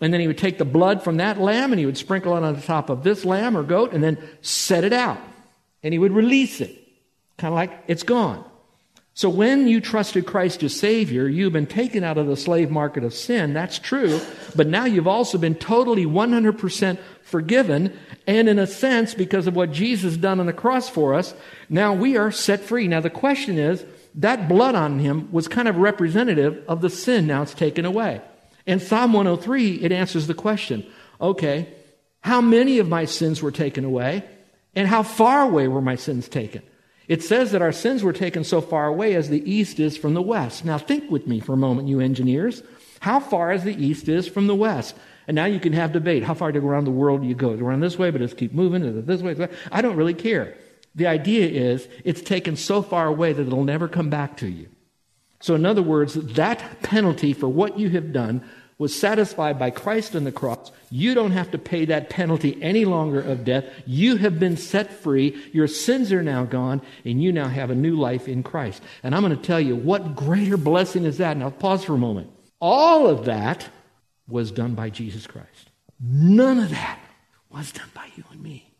and 0.00 0.12
then 0.12 0.20
he 0.20 0.26
would 0.26 0.38
take 0.38 0.56
the 0.56 0.64
blood 0.64 1.02
from 1.02 1.18
that 1.18 1.38
lamb 1.38 1.72
and 1.72 1.78
he 1.78 1.84
would 1.84 1.98
sprinkle 1.98 2.36
it 2.36 2.42
on 2.42 2.54
the 2.54 2.62
top 2.62 2.88
of 2.88 3.02
this 3.02 3.24
lamb 3.24 3.56
or 3.56 3.62
goat 3.62 3.92
and 3.92 4.02
then 4.02 4.16
set 4.40 4.82
it 4.84 4.94
out. 4.94 5.18
And 5.82 5.92
he 5.92 5.98
would 5.98 6.12
release 6.12 6.60
it. 6.62 6.74
Kind 7.36 7.52
of 7.52 7.56
like 7.56 7.84
it's 7.86 8.02
gone. 8.02 8.44
So 9.20 9.28
when 9.28 9.68
you 9.68 9.82
trusted 9.82 10.24
Christ 10.24 10.62
as 10.62 10.74
Savior, 10.80 11.28
you've 11.28 11.52
been 11.52 11.66
taken 11.66 12.04
out 12.04 12.16
of 12.16 12.26
the 12.26 12.38
slave 12.38 12.70
market 12.70 13.04
of 13.04 13.12
sin. 13.12 13.52
That's 13.52 13.78
true. 13.78 14.18
But 14.56 14.66
now 14.66 14.86
you've 14.86 15.06
also 15.06 15.36
been 15.36 15.56
totally 15.56 16.06
100% 16.06 16.98
forgiven. 17.20 17.94
And 18.26 18.48
in 18.48 18.58
a 18.58 18.66
sense, 18.66 19.12
because 19.12 19.46
of 19.46 19.54
what 19.54 19.72
Jesus 19.72 20.16
done 20.16 20.40
on 20.40 20.46
the 20.46 20.54
cross 20.54 20.88
for 20.88 21.12
us, 21.12 21.34
now 21.68 21.92
we 21.92 22.16
are 22.16 22.30
set 22.30 22.60
free. 22.60 22.88
Now 22.88 23.00
the 23.02 23.10
question 23.10 23.58
is, 23.58 23.84
that 24.14 24.48
blood 24.48 24.74
on 24.74 25.00
him 25.00 25.30
was 25.30 25.48
kind 25.48 25.68
of 25.68 25.76
representative 25.76 26.64
of 26.66 26.80
the 26.80 26.88
sin 26.88 27.26
now 27.26 27.42
it's 27.42 27.52
taken 27.52 27.84
away. 27.84 28.22
In 28.64 28.80
Psalm 28.80 29.12
103, 29.12 29.82
it 29.82 29.92
answers 29.92 30.28
the 30.28 30.34
question, 30.34 30.86
okay, 31.20 31.68
how 32.22 32.40
many 32.40 32.78
of 32.78 32.88
my 32.88 33.04
sins 33.04 33.42
were 33.42 33.52
taken 33.52 33.84
away? 33.84 34.24
And 34.74 34.88
how 34.88 35.02
far 35.02 35.42
away 35.42 35.68
were 35.68 35.82
my 35.82 35.96
sins 35.96 36.26
taken? 36.26 36.62
It 37.10 37.24
says 37.24 37.50
that 37.50 37.60
our 37.60 37.72
sins 37.72 38.04
were 38.04 38.12
taken 38.12 38.44
so 38.44 38.60
far 38.60 38.86
away 38.86 39.16
as 39.16 39.28
the 39.28 39.42
east 39.50 39.80
is 39.80 39.96
from 39.96 40.14
the 40.14 40.22
west. 40.22 40.64
Now 40.64 40.78
think 40.78 41.10
with 41.10 41.26
me 41.26 41.40
for 41.40 41.54
a 41.54 41.56
moment, 41.56 41.88
you 41.88 41.98
engineers. 41.98 42.62
How 43.00 43.18
far 43.18 43.50
as 43.50 43.64
the 43.64 43.74
east 43.84 44.08
is 44.08 44.28
from 44.28 44.46
the 44.46 44.54
west? 44.54 44.94
And 45.26 45.34
now 45.34 45.46
you 45.46 45.58
can 45.58 45.72
have 45.72 45.90
debate. 45.90 46.22
How 46.22 46.34
far 46.34 46.50
around 46.50 46.84
the 46.84 46.92
world 46.92 47.22
do 47.22 47.26
you 47.26 47.34
go? 47.34 47.50
Around 47.50 47.80
this 47.80 47.98
way, 47.98 48.12
but 48.12 48.20
just 48.20 48.36
keep 48.36 48.52
moving. 48.52 48.84
Is 48.84 48.96
it 48.96 49.06
this 49.08 49.22
way? 49.22 49.48
I 49.72 49.82
don't 49.82 49.96
really 49.96 50.14
care. 50.14 50.56
The 50.94 51.08
idea 51.08 51.48
is 51.48 51.88
it's 52.04 52.22
taken 52.22 52.54
so 52.54 52.80
far 52.80 53.08
away 53.08 53.32
that 53.32 53.44
it'll 53.44 53.64
never 53.64 53.88
come 53.88 54.08
back 54.08 54.36
to 54.36 54.46
you. 54.48 54.68
So, 55.40 55.56
in 55.56 55.66
other 55.66 55.82
words, 55.82 56.14
that 56.14 56.80
penalty 56.82 57.32
for 57.32 57.48
what 57.48 57.76
you 57.76 57.90
have 57.90 58.12
done 58.12 58.48
was 58.80 58.98
satisfied 58.98 59.58
by 59.58 59.68
Christ 59.68 60.16
on 60.16 60.24
the 60.24 60.32
cross. 60.32 60.72
You 60.90 61.12
don't 61.12 61.32
have 61.32 61.50
to 61.50 61.58
pay 61.58 61.84
that 61.84 62.08
penalty 62.08 62.60
any 62.62 62.86
longer 62.86 63.20
of 63.20 63.44
death. 63.44 63.66
You 63.84 64.16
have 64.16 64.40
been 64.40 64.56
set 64.56 64.90
free. 64.90 65.38
Your 65.52 65.68
sins 65.68 66.10
are 66.14 66.22
now 66.22 66.44
gone, 66.44 66.80
and 67.04 67.22
you 67.22 67.30
now 67.30 67.48
have 67.48 67.68
a 67.68 67.74
new 67.74 67.96
life 67.96 68.26
in 68.26 68.42
Christ. 68.42 68.82
And 69.02 69.14
I'm 69.14 69.20
going 69.20 69.36
to 69.36 69.42
tell 69.42 69.60
you, 69.60 69.76
what 69.76 70.16
greater 70.16 70.56
blessing 70.56 71.04
is 71.04 71.18
that? 71.18 71.36
Now, 71.36 71.50
pause 71.50 71.84
for 71.84 71.92
a 71.92 71.98
moment. 71.98 72.30
All 72.58 73.06
of 73.06 73.26
that 73.26 73.68
was 74.26 74.50
done 74.50 74.74
by 74.74 74.88
Jesus 74.88 75.26
Christ. 75.26 75.70
None 76.00 76.58
of 76.58 76.70
that 76.70 77.00
was 77.50 77.72
done 77.72 77.90
by 77.92 78.08
you 78.16 78.24
and 78.32 78.42
me. 78.42 78.72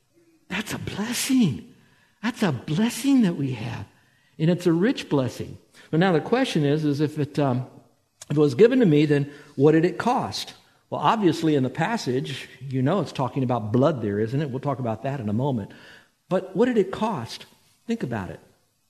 That's 0.49 0.73
a 0.73 0.79
blessing. 0.79 1.75
That's 2.23 2.43
a 2.43 2.53
blessing 2.53 3.21
that 3.23 3.37
we 3.37 3.53
have. 3.53 3.85
And 4.39 4.49
it's 4.49 4.67
a 4.67 4.73
rich 4.73 5.11
blessing. 5.11 5.59
But 5.91 6.01
now 6.01 6.13
the 6.13 6.23
question 6.23 6.65
is, 6.65 6.87
is 6.87 7.03
if 7.03 7.19
it, 7.19 7.39
um, 7.39 7.67
if 8.31 8.37
it 8.37 8.41
was 8.41 8.55
given 8.55 8.79
to 8.79 8.87
me, 8.87 9.07
then 9.07 9.31
what 9.61 9.73
did 9.73 9.85
it 9.85 9.99
cost? 9.99 10.55
Well, 10.89 11.03
obviously, 11.03 11.55
in 11.55 11.63
the 11.63 11.69
passage, 11.69 12.49
you 12.61 12.81
know 12.81 13.01
it's 13.01 13.13
talking 13.13 13.43
about 13.43 13.73
blood 13.73 14.01
there, 14.01 14.19
isn't 14.19 14.41
it? 14.41 14.49
We'll 14.49 14.59
talk 14.59 14.79
about 14.79 15.03
that 15.03 15.21
in 15.21 15.29
a 15.29 15.35
moment. 15.35 15.73
But 16.31 16.57
what 16.57 16.65
did 16.65 16.79
it 16.79 16.91
cost? 16.91 17.45
Think 17.87 18.03
about 18.03 18.31
it. 18.31 18.41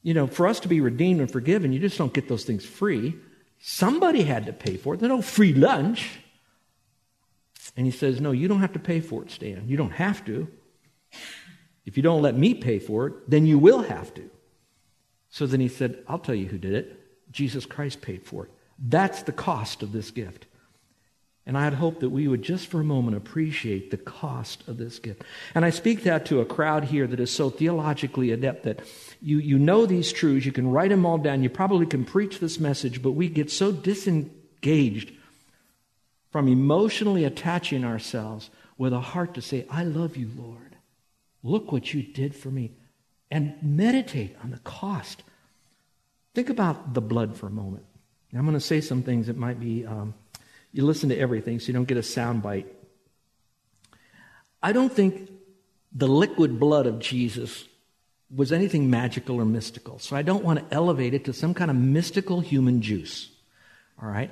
You 0.05 0.15
know, 0.15 0.29
for 0.29 0.47
us 0.47 0.61
to 0.61 0.69
be 0.69 0.81
redeemed 0.81 1.19
and 1.19 1.29
forgiven, 1.29 1.73
you 1.73 1.81
just 1.81 1.99
don't 1.99 2.13
get 2.13 2.29
those 2.29 2.45
things 2.45 2.65
free. 2.65 3.17
Somebody 3.59 4.23
had 4.23 4.47
to 4.47 4.53
pay 4.53 4.77
for 4.77 4.95
it. 4.95 5.01
There's 5.01 5.11
no 5.11 5.23
free 5.23 5.53
lunch. 5.53 6.21
And 7.77 7.85
he 7.85 7.91
says, 7.91 8.21
No, 8.21 8.31
you 8.31 8.47
don't 8.47 8.61
have 8.61 8.75
to 8.75 8.79
pay 8.79 9.01
for 9.01 9.25
it, 9.25 9.33
Stan. 9.33 9.65
You 9.67 9.77
don't 9.77 9.91
have 9.91 10.25
to. 10.27 10.47
If 11.85 11.97
you 11.97 12.05
don't 12.05 12.23
let 12.23 12.39
me 12.39 12.55
pay 12.55 12.79
for 12.79 13.09
it, 13.09 13.29
then 13.29 13.45
you 13.45 13.59
will 13.59 13.83
have 13.83 14.15
to. 14.15 14.31
So 15.31 15.49
then 15.49 15.59
he 15.59 15.67
said, 15.67 16.05
I'll 16.07 16.21
tell 16.21 16.37
you 16.37 16.47
who 16.47 16.59
did 16.59 16.75
it. 16.75 16.97
Jesus 17.33 17.67
Christ 17.67 18.03
paid 18.03 18.25
for 18.25 18.45
it. 18.45 18.53
That's 18.79 19.25
the 19.25 19.33
cost 19.33 19.83
of 19.83 19.91
this 19.91 20.13
gift. 20.13 20.47
And 21.47 21.57
I 21.57 21.65
had 21.65 21.75
hoped 21.75 22.01
that 22.01 22.11
we 22.11 22.29
would 22.29 22.43
just 22.43 22.69
for 22.69 22.81
a 22.81 22.85
moment 22.85 23.17
appreciate 23.17 23.91
the 23.91 23.97
cost 23.97 24.67
of 24.69 24.77
this 24.77 24.99
gift. 24.99 25.23
And 25.55 25.65
I 25.65 25.71
speak 25.71 26.03
that 26.05 26.27
to 26.27 26.41
a 26.41 26.45
crowd 26.45 26.85
here 26.85 27.07
that 27.07 27.19
is 27.19 27.31
so 27.31 27.51
theologically 27.51 28.31
adept 28.31 28.65
that 28.65 28.81
you, 29.21 29.39
you 29.39 29.59
know 29.59 29.87
these 29.87 30.13
truths, 30.13 30.47
you 30.47 30.53
can 30.53 30.71
write 30.71 30.91
them 30.91 31.07
all 31.07 31.19
down, 31.19 31.43
you 31.43 31.51
probably 31.51 31.87
can 31.87 32.05
preach 32.05 32.39
this 32.39 32.61
message, 32.61 33.03
but 33.03 33.13
we 33.13 33.29
get 33.29 33.51
so 33.51 33.73
disengaged 33.73 35.13
from 36.31 36.47
emotionally 36.47 37.25
attaching 37.25 37.85
ourselves 37.85 38.51
with 38.79 38.93
a 38.93 39.01
heart 39.01 39.35
to 39.35 39.43
say, 39.43 39.67
I 39.71 39.85
love 39.85 40.17
you, 40.17 40.31
Lord. 40.37 40.77
Look 41.43 41.73
what 41.73 41.93
you 41.93 42.03
did 42.03 42.35
for 42.35 42.51
me. 42.51 42.73
And 43.31 43.55
meditate 43.63 44.37
on 44.43 44.51
the 44.51 44.59
cost. 44.59 45.23
Think 46.35 46.51
about 46.51 46.95
the 46.95 47.01
blood 47.01 47.37
for 47.37 47.47
a 47.47 47.51
moment. 47.51 47.85
I'm 48.33 48.43
going 48.43 48.55
to 48.55 48.61
say 48.61 48.81
some 48.81 49.03
things 49.03 49.27
that 49.27 49.37
might 49.37 49.59
be, 49.59 49.85
um, 49.85 50.15
you 50.73 50.85
listen 50.85 51.09
to 51.09 51.19
everything 51.19 51.59
so 51.61 51.69
you 51.69 51.73
don't 51.73 51.89
get 51.89 51.97
a 51.97 52.03
sound 52.03 52.43
bite. 52.43 52.67
I 54.63 54.73
don't 54.73 54.93
think 54.93 55.31
the 55.93 56.07
liquid 56.07 56.61
blood 56.61 56.87
of 56.87 56.99
Jesus 56.99 57.65
was 58.35 58.53
anything 58.53 58.91
magical 58.91 59.37
or 59.41 59.45
mystical. 59.45 59.99
So 59.99 60.15
I 60.15 60.23
don't 60.23 60.45
want 60.45 60.61
to 60.61 60.75
elevate 60.75 61.15
it 61.15 61.25
to 61.25 61.33
some 61.33 61.55
kind 61.55 61.71
of 61.71 61.77
mystical 61.77 62.41
human 62.41 62.81
juice. 62.81 63.31
All 64.01 64.09
right? 64.09 64.31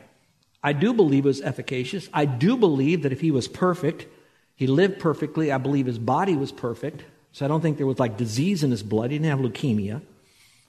I 0.63 0.73
do 0.73 0.93
believe 0.93 1.25
it 1.25 1.29
was 1.29 1.41
efficacious. 1.41 2.09
I 2.13 2.25
do 2.25 2.57
believe 2.57 3.03
that 3.03 3.13
if 3.13 3.21
he 3.21 3.31
was 3.31 3.49
perfect, 3.49 4.07
he 4.55 4.67
lived 4.67 5.01
perfectly. 5.01 5.51
I 5.51 5.59
believe 5.59 5.87
his 5.87 5.99
body 5.99 6.37
was 6.37 6.53
perfect. 6.53 7.05
So 7.33 7.45
I 7.45 7.49
don't 7.49 7.61
think 7.61 7.77
there 7.77 7.87
was 7.87 7.99
like 7.99 8.17
disease 8.17 8.63
in 8.63 8.71
his 8.71 8.83
blood. 8.83 9.11
He 9.11 9.19
didn't 9.19 9.31
have 9.31 9.51
leukemia. 9.51 10.03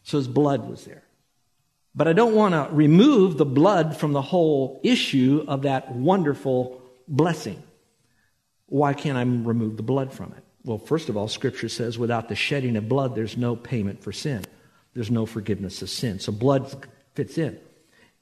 So 0.03 0.17
his 0.17 0.27
blood 0.27 0.69
was 0.69 0.85
there. 0.85 1.03
But 1.95 2.07
I 2.07 2.13
don't 2.13 2.35
want 2.35 2.53
to 2.53 2.73
remove 2.73 3.37
the 3.37 3.45
blood 3.45 3.97
from 3.97 4.13
the 4.13 4.21
whole 4.21 4.79
issue 4.83 5.43
of 5.47 5.63
that 5.63 5.91
wonderful 5.93 6.81
blessing. 7.07 7.61
Why 8.67 8.93
can't 8.93 9.17
I 9.17 9.21
remove 9.21 9.77
the 9.77 9.83
blood 9.83 10.13
from 10.13 10.33
it? 10.33 10.43
Well, 10.63 10.77
first 10.77 11.09
of 11.09 11.17
all, 11.17 11.27
Scripture 11.27 11.69
says 11.69 11.97
without 11.97 12.29
the 12.29 12.35
shedding 12.35 12.75
of 12.75 12.87
blood, 12.87 13.15
there's 13.15 13.37
no 13.37 13.55
payment 13.55 14.03
for 14.03 14.11
sin. 14.11 14.43
There's 14.93 15.09
no 15.09 15.25
forgiveness 15.25 15.81
of 15.81 15.89
sin. 15.89 16.19
So 16.19 16.31
blood 16.31 16.85
fits 17.15 17.37
in. 17.37 17.59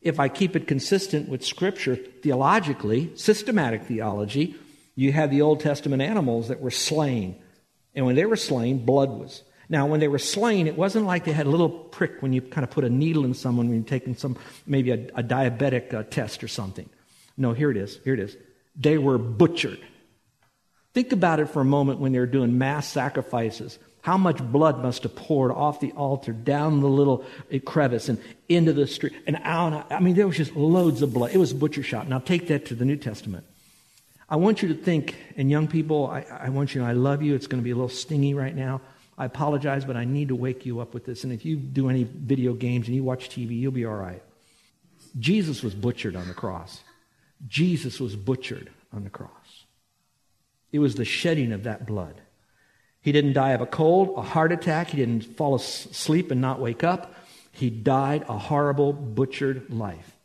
if 0.02 0.20
I 0.20 0.30
keep 0.30 0.56
it 0.56 0.68
consistent 0.68 1.28
with 1.28 1.44
Scripture 1.44 1.96
theologically, 1.96 3.12
systematic 3.16 3.84
theology, 3.84 4.56
you 4.96 5.12
have 5.12 5.30
the 5.30 5.42
Old 5.42 5.60
Testament 5.60 6.02
animals 6.02 6.48
that 6.48 6.62
were 6.62 6.72
slain. 6.72 7.42
And 7.94 8.06
when 8.06 8.16
they 8.16 8.26
were 8.26 8.36
slain, 8.36 8.86
blood 8.86 9.10
was. 9.10 9.44
Now, 9.70 9.86
when 9.86 10.00
they 10.00 10.08
were 10.08 10.20
slain, 10.20 10.68
it 10.68 10.78
wasn't 10.78 11.06
like 11.06 11.26
they 11.26 11.34
had 11.34 11.46
a 11.46 11.50
little 11.50 11.70
prick 11.70 12.22
when 12.22 12.32
you 12.32 12.42
kind 12.42 12.64
of 12.64 12.70
put 12.70 12.86
a 12.86 12.90
needle 12.90 13.26
in 13.26 13.34
someone 13.34 13.68
when 13.68 13.78
you're 13.78 13.86
taking 13.86 14.16
some, 14.16 14.38
maybe 14.66 14.92
a, 14.92 15.08
a 15.16 15.24
diabetic 15.24 15.94
uh, 15.94 16.04
test 16.04 16.44
or 16.44 16.48
something. 16.48 16.90
No, 17.36 17.54
here 17.54 17.70
it 17.70 17.78
is. 17.78 18.00
Here 18.04 18.14
it 18.14 18.20
is. 18.20 18.36
They 18.76 18.98
were 18.98 19.18
butchered. 19.18 19.80
Think 20.94 21.12
about 21.12 21.40
it 21.40 21.50
for 21.50 21.62
a 21.62 21.66
moment 21.66 22.00
when 22.00 22.12
they 22.14 22.20
were 22.20 22.26
doing 22.26 22.58
mass 22.58 22.88
sacrifices. 22.88 23.78
How 24.02 24.18
much 24.18 24.38
blood 24.38 24.82
must 24.82 25.04
have 25.04 25.16
poured 25.16 25.52
off 25.52 25.82
the 25.82 25.92
altar, 25.92 26.32
down 26.32 26.80
the 26.80 26.88
little 26.88 27.26
crevice, 27.66 28.08
and 28.08 28.20
into 28.48 28.72
the 28.72 28.88
street, 28.88 29.14
and 29.28 29.38
out. 29.44 29.92
I 29.92 30.00
mean, 30.00 30.16
there 30.16 30.26
was 30.26 30.38
just 30.38 30.56
loads 30.56 31.02
of 31.02 31.14
blood. 31.14 31.32
It 31.34 31.38
was 31.38 31.54
butcher 31.54 31.84
shot. 31.84 32.08
Now 32.08 32.20
take 32.20 32.48
that 32.48 32.68
to 32.68 32.76
the 32.76 32.86
New 32.86 32.96
Testament. 32.96 33.46
I 34.30 34.38
want 34.38 34.62
you 34.62 34.70
to 34.70 34.76
think, 34.76 35.16
and 35.36 35.52
young 35.52 35.68
people, 35.68 36.08
I, 36.08 36.22
I 36.22 36.50
want 36.50 36.74
you 36.74 36.80
to 36.80 36.86
know 36.86 36.90
I 36.90 36.94
love 36.94 37.22
you. 37.22 37.36
It's 37.36 37.48
going 37.48 37.62
to 37.62 37.64
be 37.64 37.72
a 37.72 37.76
little 37.76 37.90
stingy 37.90 38.34
right 38.34 38.56
now. 38.56 38.82
I 39.18 39.26
apologize, 39.26 39.84
but 39.84 39.98
I 39.98 40.06
need 40.06 40.28
to 40.28 40.36
wake 40.36 40.66
you 40.66 40.80
up 40.80 40.94
with 40.94 41.06
this. 41.06 41.24
And 41.24 41.34
if 41.34 41.44
you 41.44 41.56
do 41.56 41.90
any 41.90 42.04
video 42.04 42.54
games 42.54 42.88
and 42.88 42.96
you 42.96 43.04
watch 43.04 43.30
TV, 43.30 43.60
you'll 43.60 43.72
be 43.72 43.86
all 43.86 43.96
right. 43.96 44.22
Jesus 45.18 45.64
was 45.64 45.74
butchered 45.74 46.16
on 46.16 46.28
the 46.28 46.34
cross. 46.34 46.82
Jesus 47.48 48.00
was 48.00 48.16
butchered 48.16 48.70
on 48.94 49.04
the 49.04 49.10
cross. 49.10 49.66
It 50.72 50.80
was 50.80 50.96
the 50.96 51.06
shedding 51.06 51.52
of 51.52 51.64
that 51.64 51.86
blood. 51.88 52.22
He 53.02 53.12
didn't 53.12 53.34
die 53.34 53.52
of 53.52 53.62
a 53.62 53.66
cold, 53.66 54.14
a 54.18 54.22
heart 54.22 54.52
attack. 54.52 54.90
He 54.90 54.98
didn't 54.98 55.38
fall 55.38 55.56
asleep 55.56 56.30
and 56.30 56.42
not 56.42 56.60
wake 56.60 56.84
up. 56.84 57.14
He 57.52 57.70
died 57.70 58.26
a 58.28 58.38
horrible, 58.38 58.94
butchered 58.94 59.72
life. 59.72 60.16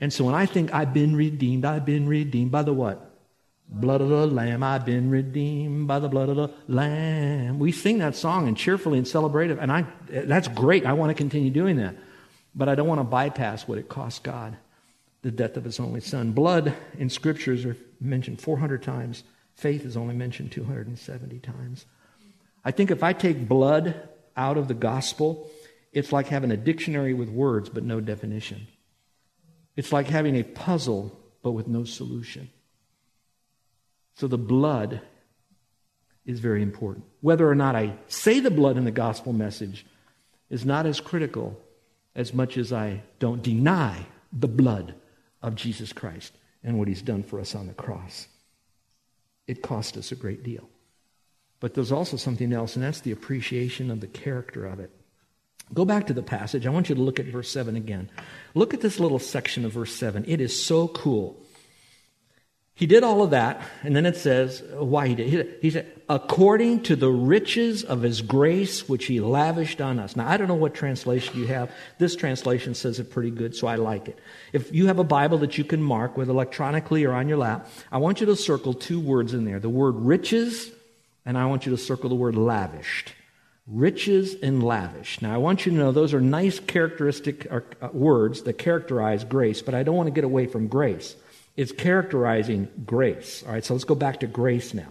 And 0.00 0.12
so 0.12 0.24
when 0.24 0.34
I 0.34 0.46
think 0.46 0.74
I've 0.74 0.92
been 0.92 1.14
redeemed, 1.14 1.64
I've 1.64 1.84
been 1.84 2.08
redeemed 2.08 2.50
by 2.50 2.62
the 2.62 2.72
what? 2.72 3.11
Blood 3.74 4.02
of 4.02 4.10
the 4.10 4.26
Lamb, 4.26 4.62
I've 4.62 4.84
been 4.84 5.08
redeemed 5.08 5.88
by 5.88 5.98
the 5.98 6.08
blood 6.08 6.28
of 6.28 6.36
the 6.36 6.50
Lamb. 6.68 7.58
We 7.58 7.72
sing 7.72 7.98
that 7.98 8.14
song 8.14 8.46
and 8.46 8.56
cheerfully 8.56 8.98
and 8.98 9.08
celebrate 9.08 9.50
it, 9.50 9.58
and 9.58 9.72
I, 9.72 9.86
that's 10.08 10.48
great. 10.48 10.84
I 10.84 10.92
want 10.92 11.10
to 11.10 11.14
continue 11.14 11.50
doing 11.50 11.76
that. 11.76 11.96
But 12.54 12.68
I 12.68 12.74
don't 12.74 12.86
want 12.86 13.00
to 13.00 13.04
bypass 13.04 13.66
what 13.66 13.78
it 13.78 13.88
cost 13.88 14.22
God 14.22 14.56
the 15.22 15.30
death 15.30 15.56
of 15.56 15.64
his 15.64 15.80
only 15.80 16.00
son. 16.00 16.32
Blood 16.32 16.74
in 16.98 17.08
scriptures 17.08 17.64
are 17.64 17.76
mentioned 18.00 18.40
400 18.40 18.82
times. 18.82 19.22
Faith 19.54 19.84
is 19.84 19.96
only 19.96 20.14
mentioned 20.14 20.52
270 20.52 21.38
times. 21.38 21.86
I 22.64 22.72
think 22.72 22.90
if 22.90 23.02
I 23.02 23.12
take 23.12 23.48
blood 23.48 24.08
out 24.36 24.58
of 24.58 24.68
the 24.68 24.74
gospel, 24.74 25.50
it's 25.92 26.12
like 26.12 26.28
having 26.28 26.50
a 26.50 26.56
dictionary 26.56 27.14
with 27.14 27.28
words 27.28 27.68
but 27.68 27.84
no 27.84 28.00
definition. 28.00 28.66
It's 29.76 29.92
like 29.92 30.08
having 30.08 30.36
a 30.36 30.42
puzzle 30.42 31.18
but 31.42 31.52
with 31.52 31.68
no 31.68 31.84
solution. 31.84 32.50
So 34.14 34.26
the 34.28 34.38
blood 34.38 35.00
is 36.24 36.40
very 36.40 36.62
important. 36.62 37.04
Whether 37.20 37.48
or 37.48 37.54
not 37.54 37.74
I 37.74 37.96
say 38.08 38.40
the 38.40 38.50
blood 38.50 38.76
in 38.76 38.84
the 38.84 38.90
gospel 38.90 39.32
message 39.32 39.84
is 40.50 40.64
not 40.64 40.86
as 40.86 41.00
critical 41.00 41.58
as 42.14 42.34
much 42.34 42.56
as 42.56 42.72
I 42.72 43.02
don't 43.18 43.42
deny 43.42 44.06
the 44.32 44.48
blood 44.48 44.94
of 45.42 45.54
Jesus 45.54 45.92
Christ 45.92 46.32
and 46.62 46.78
what 46.78 46.88
he's 46.88 47.02
done 47.02 47.22
for 47.22 47.40
us 47.40 47.54
on 47.54 47.66
the 47.66 47.74
cross. 47.74 48.28
It 49.46 49.62
cost 49.62 49.96
us 49.96 50.12
a 50.12 50.16
great 50.16 50.42
deal. 50.42 50.68
But 51.58 51.74
there's 51.74 51.92
also 51.92 52.16
something 52.16 52.52
else, 52.52 52.76
and 52.76 52.84
that's 52.84 53.00
the 53.00 53.12
appreciation 53.12 53.90
of 53.90 54.00
the 54.00 54.06
character 54.06 54.66
of 54.66 54.80
it. 54.80 54.90
Go 55.72 55.84
back 55.84 56.08
to 56.08 56.12
the 56.12 56.22
passage. 56.22 56.66
I 56.66 56.70
want 56.70 56.88
you 56.88 56.94
to 56.94 57.00
look 57.00 57.18
at 57.18 57.26
verse 57.26 57.50
7 57.50 57.76
again. 57.76 58.10
Look 58.54 58.74
at 58.74 58.80
this 58.80 59.00
little 59.00 59.18
section 59.18 59.64
of 59.64 59.72
verse 59.72 59.94
7. 59.94 60.24
It 60.26 60.40
is 60.40 60.60
so 60.60 60.88
cool. 60.88 61.40
He 62.74 62.86
did 62.86 63.04
all 63.04 63.22
of 63.22 63.30
that, 63.30 63.60
and 63.82 63.94
then 63.94 64.06
it 64.06 64.16
says 64.16 64.62
why 64.72 65.06
he 65.06 65.14
did. 65.14 65.34
It. 65.34 65.58
He 65.60 65.70
said, 65.70 65.92
according 66.08 66.82
to 66.84 66.96
the 66.96 67.10
riches 67.10 67.84
of 67.84 68.00
his 68.00 68.22
grace 68.22 68.88
which 68.88 69.06
he 69.06 69.20
lavished 69.20 69.82
on 69.82 69.98
us. 69.98 70.16
Now, 70.16 70.28
I 70.28 70.38
don't 70.38 70.48
know 70.48 70.54
what 70.54 70.72
translation 70.74 71.38
you 71.38 71.46
have. 71.48 71.70
This 71.98 72.16
translation 72.16 72.74
says 72.74 72.98
it 72.98 73.10
pretty 73.10 73.30
good, 73.30 73.54
so 73.54 73.66
I 73.66 73.76
like 73.76 74.08
it. 74.08 74.18
If 74.54 74.74
you 74.74 74.86
have 74.86 74.98
a 74.98 75.04
Bible 75.04 75.38
that 75.38 75.58
you 75.58 75.64
can 75.64 75.82
mark, 75.82 76.16
whether 76.16 76.30
electronically 76.30 77.04
or 77.04 77.12
on 77.12 77.28
your 77.28 77.38
lap, 77.38 77.68
I 77.90 77.98
want 77.98 78.20
you 78.20 78.26
to 78.26 78.36
circle 78.36 78.72
two 78.72 79.00
words 79.00 79.34
in 79.34 79.44
there 79.44 79.60
the 79.60 79.68
word 79.68 79.96
riches, 79.96 80.70
and 81.26 81.36
I 81.36 81.44
want 81.46 81.66
you 81.66 81.72
to 81.72 81.78
circle 81.78 82.08
the 82.08 82.14
word 82.14 82.36
lavished. 82.36 83.12
Riches 83.66 84.34
and 84.42 84.62
lavish. 84.62 85.20
Now, 85.20 85.34
I 85.34 85.36
want 85.36 85.66
you 85.66 85.72
to 85.72 85.78
know 85.78 85.92
those 85.92 86.14
are 86.14 86.20
nice 86.22 86.58
characteristic 86.58 87.46
uh, 87.50 87.60
words 87.92 88.42
that 88.42 88.54
characterize 88.54 89.24
grace, 89.24 89.60
but 89.60 89.74
I 89.74 89.82
don't 89.82 89.94
want 89.94 90.06
to 90.06 90.12
get 90.12 90.24
away 90.24 90.46
from 90.46 90.68
grace. 90.68 91.14
It's 91.56 91.72
characterizing 91.72 92.68
grace. 92.86 93.42
All 93.46 93.52
right, 93.52 93.64
so 93.64 93.74
let's 93.74 93.84
go 93.84 93.94
back 93.94 94.20
to 94.20 94.26
grace 94.26 94.72
now. 94.72 94.88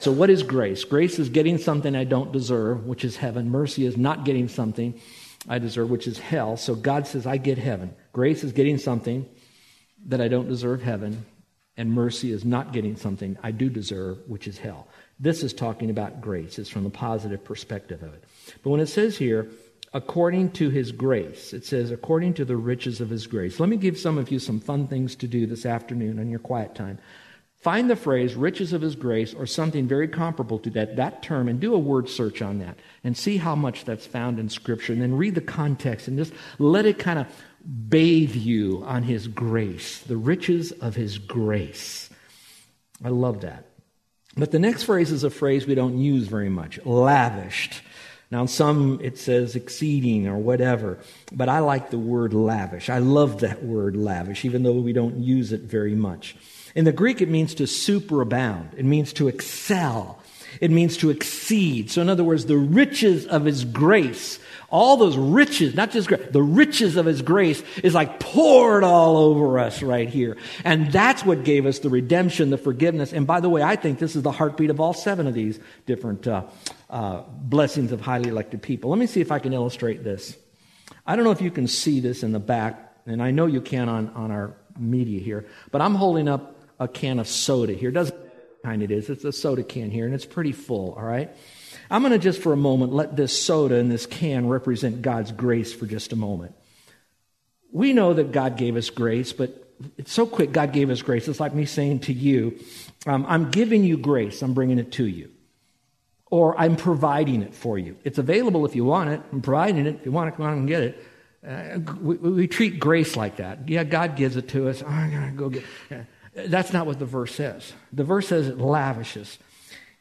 So, 0.00 0.10
what 0.12 0.30
is 0.30 0.42
grace? 0.42 0.84
Grace 0.84 1.18
is 1.18 1.28
getting 1.28 1.58
something 1.58 1.94
I 1.94 2.04
don't 2.04 2.32
deserve, 2.32 2.86
which 2.86 3.04
is 3.04 3.16
heaven. 3.16 3.50
Mercy 3.50 3.86
is 3.86 3.96
not 3.96 4.24
getting 4.24 4.48
something 4.48 5.00
I 5.48 5.58
deserve, 5.58 5.90
which 5.90 6.06
is 6.06 6.18
hell. 6.18 6.56
So, 6.56 6.74
God 6.74 7.06
says, 7.06 7.26
I 7.26 7.36
get 7.36 7.58
heaven. 7.58 7.94
Grace 8.12 8.42
is 8.42 8.52
getting 8.52 8.78
something 8.78 9.26
that 10.06 10.20
I 10.20 10.28
don't 10.28 10.48
deserve, 10.48 10.82
heaven. 10.82 11.24
And 11.76 11.92
mercy 11.92 12.32
is 12.32 12.44
not 12.44 12.72
getting 12.72 12.96
something 12.96 13.38
I 13.42 13.52
do 13.52 13.70
deserve, 13.70 14.18
which 14.26 14.46
is 14.48 14.58
hell. 14.58 14.88
This 15.18 15.42
is 15.42 15.52
talking 15.52 15.88
about 15.88 16.20
grace. 16.20 16.58
It's 16.58 16.68
from 16.68 16.84
the 16.84 16.90
positive 16.90 17.44
perspective 17.44 18.02
of 18.02 18.12
it. 18.12 18.24
But 18.62 18.70
when 18.70 18.80
it 18.80 18.86
says 18.86 19.16
here, 19.16 19.48
according 19.92 20.52
to 20.52 20.70
his 20.70 20.92
grace. 20.92 21.52
It 21.52 21.64
says, 21.64 21.90
according 21.90 22.34
to 22.34 22.44
the 22.44 22.56
riches 22.56 23.00
of 23.00 23.10
his 23.10 23.26
grace. 23.26 23.58
Let 23.58 23.68
me 23.68 23.76
give 23.76 23.98
some 23.98 24.18
of 24.18 24.30
you 24.30 24.38
some 24.38 24.60
fun 24.60 24.86
things 24.86 25.16
to 25.16 25.26
do 25.26 25.46
this 25.46 25.66
afternoon 25.66 26.18
on 26.18 26.30
your 26.30 26.38
quiet 26.38 26.74
time. 26.74 26.98
Find 27.56 27.90
the 27.90 27.96
phrase 27.96 28.34
riches 28.34 28.72
of 28.72 28.80
his 28.80 28.96
grace 28.96 29.34
or 29.34 29.46
something 29.46 29.86
very 29.86 30.08
comparable 30.08 30.58
to 30.60 30.70
that, 30.70 30.96
that 30.96 31.22
term, 31.22 31.46
and 31.46 31.60
do 31.60 31.74
a 31.74 31.78
word 31.78 32.08
search 32.08 32.40
on 32.40 32.58
that 32.60 32.78
and 33.04 33.14
see 33.14 33.36
how 33.36 33.54
much 33.54 33.84
that's 33.84 34.06
found 34.06 34.38
in 34.38 34.48
Scripture. 34.48 34.94
And 34.94 35.02
then 35.02 35.16
read 35.16 35.34
the 35.34 35.42
context 35.42 36.08
and 36.08 36.16
just 36.16 36.32
let 36.58 36.86
it 36.86 36.98
kind 36.98 37.18
of 37.18 37.26
bathe 37.88 38.34
you 38.34 38.82
on 38.86 39.02
his 39.02 39.26
grace, 39.28 40.00
the 40.00 40.16
riches 40.16 40.72
of 40.72 40.94
his 40.94 41.18
grace. 41.18 42.08
I 43.04 43.10
love 43.10 43.42
that. 43.42 43.66
But 44.36 44.52
the 44.52 44.58
next 44.58 44.84
phrase 44.84 45.10
is 45.10 45.24
a 45.24 45.30
phrase 45.30 45.66
we 45.66 45.74
don't 45.74 45.98
use 45.98 46.28
very 46.28 46.48
much 46.48 46.78
lavished. 46.86 47.82
Now, 48.30 48.42
in 48.42 48.48
some 48.48 49.00
it 49.02 49.18
says 49.18 49.56
exceeding 49.56 50.28
or 50.28 50.38
whatever, 50.38 50.98
but 51.32 51.48
I 51.48 51.58
like 51.58 51.90
the 51.90 51.98
word 51.98 52.32
lavish. 52.32 52.88
I 52.88 52.98
love 52.98 53.40
that 53.40 53.64
word 53.64 53.96
lavish, 53.96 54.44
even 54.44 54.62
though 54.62 54.72
we 54.72 54.92
don't 54.92 55.18
use 55.18 55.52
it 55.52 55.62
very 55.62 55.96
much. 55.96 56.36
In 56.76 56.84
the 56.84 56.92
Greek, 56.92 57.20
it 57.20 57.28
means 57.28 57.54
to 57.56 57.64
superabound, 57.64 58.74
it 58.76 58.84
means 58.84 59.12
to 59.14 59.26
excel, 59.26 60.20
it 60.60 60.70
means 60.70 60.96
to 60.98 61.10
exceed. 61.10 61.90
So, 61.90 62.02
in 62.02 62.08
other 62.08 62.24
words, 62.24 62.46
the 62.46 62.56
riches 62.56 63.26
of 63.26 63.44
His 63.44 63.64
grace 63.64 64.38
all 64.70 64.96
those 64.96 65.16
riches, 65.16 65.74
not 65.74 65.90
just 65.90 66.08
grace, 66.08 66.28
the 66.30 66.42
riches 66.42 66.96
of 66.96 67.06
His 67.06 67.22
grace 67.22 67.62
is 67.82 67.92
like 67.92 68.20
poured 68.20 68.84
all 68.84 69.16
over 69.16 69.58
us 69.58 69.82
right 69.82 70.08
here. 70.08 70.36
And 70.64 70.92
that's 70.92 71.24
what 71.24 71.44
gave 71.44 71.66
us 71.66 71.80
the 71.80 71.90
redemption, 71.90 72.50
the 72.50 72.58
forgiveness. 72.58 73.12
And 73.12 73.26
by 73.26 73.40
the 73.40 73.48
way, 73.48 73.62
I 73.62 73.76
think 73.76 73.98
this 73.98 74.14
is 74.14 74.22
the 74.22 74.30
heartbeat 74.30 74.70
of 74.70 74.80
all 74.80 74.92
seven 74.92 75.26
of 75.26 75.34
these 75.34 75.58
different 75.86 76.26
uh, 76.26 76.44
uh, 76.88 77.22
blessings 77.28 77.90
of 77.90 78.00
highly 78.00 78.28
elected 78.28 78.62
people. 78.62 78.90
Let 78.90 78.98
me 78.98 79.06
see 79.06 79.20
if 79.20 79.32
I 79.32 79.40
can 79.40 79.52
illustrate 79.52 80.04
this. 80.04 80.36
I 81.04 81.16
don't 81.16 81.24
know 81.24 81.32
if 81.32 81.42
you 81.42 81.50
can 81.50 81.66
see 81.66 81.98
this 81.98 82.22
in 82.22 82.30
the 82.30 82.40
back, 82.40 82.94
and 83.06 83.20
I 83.22 83.32
know 83.32 83.46
you 83.46 83.60
can 83.60 83.88
on, 83.88 84.08
on 84.10 84.30
our 84.30 84.54
media 84.78 85.20
here, 85.20 85.46
but 85.72 85.80
I'm 85.80 85.96
holding 85.96 86.28
up 86.28 86.54
a 86.78 86.86
can 86.86 87.18
of 87.18 87.26
soda 87.26 87.72
here. 87.72 87.90
Doesn't 87.90 88.16
kind 88.64 88.82
it 88.82 88.90
is. 88.90 89.08
It's 89.08 89.24
a 89.24 89.32
soda 89.32 89.62
can 89.62 89.90
here, 89.90 90.06
and 90.06 90.14
it's 90.14 90.26
pretty 90.26 90.52
full, 90.52 90.94
all 90.94 91.04
right? 91.04 91.30
I'm 91.90 92.02
going 92.02 92.12
to 92.12 92.18
just 92.18 92.40
for 92.40 92.52
a 92.52 92.56
moment 92.56 92.92
let 92.92 93.16
this 93.16 93.36
soda 93.36 93.76
and 93.76 93.90
this 93.90 94.06
can 94.06 94.48
represent 94.48 95.02
God's 95.02 95.32
grace 95.32 95.72
for 95.72 95.86
just 95.86 96.12
a 96.12 96.16
moment. 96.16 96.54
We 97.72 97.92
know 97.92 98.14
that 98.14 98.32
God 98.32 98.56
gave 98.56 98.76
us 98.76 98.90
grace, 98.90 99.32
but 99.32 99.70
it's 99.96 100.12
so 100.12 100.26
quick 100.26 100.52
God 100.52 100.72
gave 100.72 100.90
us 100.90 101.02
grace. 101.02 101.28
It's 101.28 101.40
like 101.40 101.54
me 101.54 101.64
saying 101.64 102.00
to 102.00 102.12
you, 102.12 102.58
um, 103.06 103.24
I'm 103.28 103.50
giving 103.50 103.84
you 103.84 103.96
grace, 103.96 104.42
I'm 104.42 104.54
bringing 104.54 104.78
it 104.78 104.92
to 104.92 105.06
you. 105.06 105.30
Or 106.26 106.58
I'm 106.60 106.76
providing 106.76 107.42
it 107.42 107.54
for 107.54 107.76
you. 107.76 107.96
It's 108.04 108.18
available 108.18 108.64
if 108.64 108.76
you 108.76 108.84
want 108.84 109.10
it. 109.10 109.20
I'm 109.32 109.42
providing 109.42 109.86
it. 109.86 109.96
If 109.96 110.06
you 110.06 110.12
want 110.12 110.32
to 110.32 110.36
come 110.36 110.46
on 110.46 110.58
and 110.58 110.68
get 110.68 110.82
it. 110.84 111.06
Uh, 111.44 111.78
we, 112.00 112.16
we, 112.16 112.46
treat 112.46 112.78
grace 112.78 113.16
like 113.16 113.36
that. 113.36 113.68
Yeah, 113.68 113.82
God 113.82 114.14
gives 114.14 114.36
it 114.36 114.46
to 114.50 114.68
us. 114.68 114.80
Oh, 114.80 114.88
I 114.88 115.10
gotta 115.10 115.32
go 115.32 115.48
get. 115.48 115.64
Yeah. 115.90 116.04
That's 116.46 116.72
not 116.72 116.86
what 116.86 116.98
the 116.98 117.04
verse 117.04 117.34
says. 117.34 117.72
The 117.92 118.04
verse 118.04 118.28
says 118.28 118.48
it 118.48 118.58
lavishes. 118.58 119.38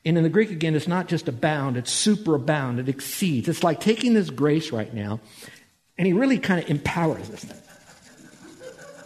And 0.06 0.18
in 0.18 0.24
the 0.24 0.30
Greek, 0.30 0.50
again, 0.50 0.76
it's 0.76 0.88
not 0.88 1.08
just 1.08 1.28
abound, 1.28 1.78
it's 1.78 1.92
superabound, 1.92 2.80
it 2.80 2.88
exceeds. 2.88 3.50
It's 3.50 3.64
like 3.64 3.80
taking 3.80 4.14
this 4.14 4.30
grace 4.30 4.72
right 4.72 4.94
now, 4.94 5.20
and 5.98 6.08
he 6.08 6.14
really 6.14 6.40
kind 6.40 6.64
of 6.64 6.70
empowers 6.70 7.30
us. 7.30 7.46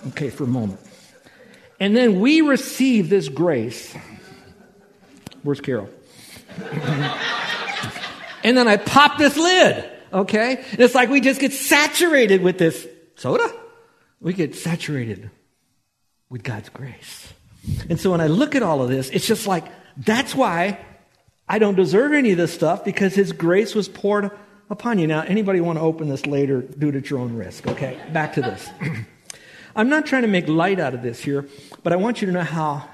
Okay, 0.09 0.29
for 0.29 0.43
a 0.43 0.47
moment. 0.47 0.79
And 1.79 1.95
then 1.95 2.19
we 2.19 2.41
receive 2.41 3.09
this 3.09 3.27
grace. 3.29 3.95
Where's 5.41 5.61
Carol? 5.61 5.89
and 8.43 8.55
then 8.55 8.67
I 8.67 8.77
pop 8.77 9.17
this 9.17 9.35
lid, 9.35 9.89
okay? 10.13 10.57
And 10.71 10.79
it's 10.79 10.93
like 10.93 11.09
we 11.09 11.21
just 11.21 11.41
get 11.41 11.53
saturated 11.53 12.43
with 12.43 12.59
this 12.59 12.87
soda. 13.15 13.51
We 14.21 14.33
get 14.33 14.55
saturated 14.55 15.31
with 16.29 16.43
God's 16.43 16.69
grace. 16.69 17.33
And 17.89 17.99
so 17.99 18.11
when 18.11 18.21
I 18.21 18.27
look 18.27 18.55
at 18.55 18.63
all 18.63 18.81
of 18.81 18.89
this, 18.89 19.09
it's 19.09 19.27
just 19.27 19.47
like, 19.47 19.65
that's 19.97 20.35
why 20.35 20.79
I 21.47 21.59
don't 21.59 21.75
deserve 21.75 22.13
any 22.13 22.31
of 22.31 22.37
this 22.37 22.53
stuff 22.53 22.83
because 22.83 23.13
His 23.13 23.31
grace 23.31 23.75
was 23.75 23.87
poured 23.87 24.31
upon 24.69 24.99
you. 24.99 25.07
Now, 25.07 25.21
anybody 25.21 25.61
want 25.61 25.77
to 25.77 25.83
open 25.83 26.09
this 26.09 26.25
later, 26.25 26.61
do 26.61 26.89
it 26.89 26.95
at 26.95 27.09
your 27.09 27.19
own 27.19 27.35
risk, 27.35 27.67
okay? 27.67 27.99
Back 28.11 28.33
to 28.33 28.41
this. 28.41 28.69
I'm 29.75 29.89
not 29.89 30.05
trying 30.05 30.21
to 30.23 30.27
make 30.27 30.47
light 30.47 30.79
out 30.79 30.93
of 30.93 31.01
this 31.01 31.19
here, 31.19 31.47
but 31.83 31.93
I 31.93 31.95
want 31.95 32.21
you 32.21 32.27
to 32.27 32.33
know 32.33 32.41
how, 32.41 32.87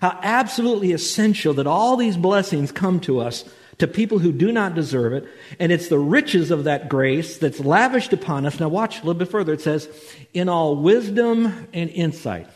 how 0.00 0.18
absolutely 0.22 0.92
essential 0.92 1.54
that 1.54 1.66
all 1.66 1.96
these 1.96 2.16
blessings 2.16 2.70
come 2.72 3.00
to 3.00 3.20
us 3.20 3.44
to 3.78 3.86
people 3.86 4.18
who 4.18 4.32
do 4.32 4.52
not 4.52 4.74
deserve 4.74 5.12
it. 5.12 5.26
And 5.58 5.70
it's 5.70 5.88
the 5.88 5.98
riches 5.98 6.50
of 6.50 6.64
that 6.64 6.88
grace 6.88 7.38
that's 7.38 7.60
lavished 7.60 8.12
upon 8.12 8.46
us. 8.46 8.58
Now, 8.58 8.68
watch 8.68 8.96
a 8.96 9.00
little 9.00 9.14
bit 9.14 9.28
further. 9.28 9.52
It 9.52 9.60
says, 9.60 9.88
in 10.32 10.48
all 10.48 10.76
wisdom 10.76 11.68
and 11.72 11.90
insight. 11.90 12.48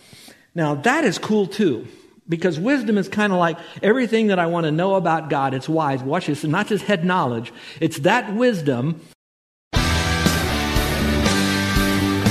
Now, 0.55 0.75
that 0.77 1.05
is 1.05 1.19
cool 1.19 1.47
too. 1.47 1.87
Because 2.29 2.61
wisdom 2.61 2.97
is 2.97 3.09
kind 3.09 3.33
of 3.33 3.41
like 3.41 3.59
everything 3.83 4.29
that 4.29 4.39
I 4.39 4.47
want 4.47 4.65
to 4.65 4.71
know 4.71 4.95
about 4.95 5.31
God. 5.31 5.53
It's 5.53 5.69
wise. 5.69 6.01
Watch 6.03 6.27
this. 6.27 6.45
It's 6.45 6.51
not 6.51 6.69
just 6.69 6.85
head 6.85 7.05
knowledge. 7.05 7.53
It's 7.81 7.99
that 8.01 8.35
wisdom 8.35 9.01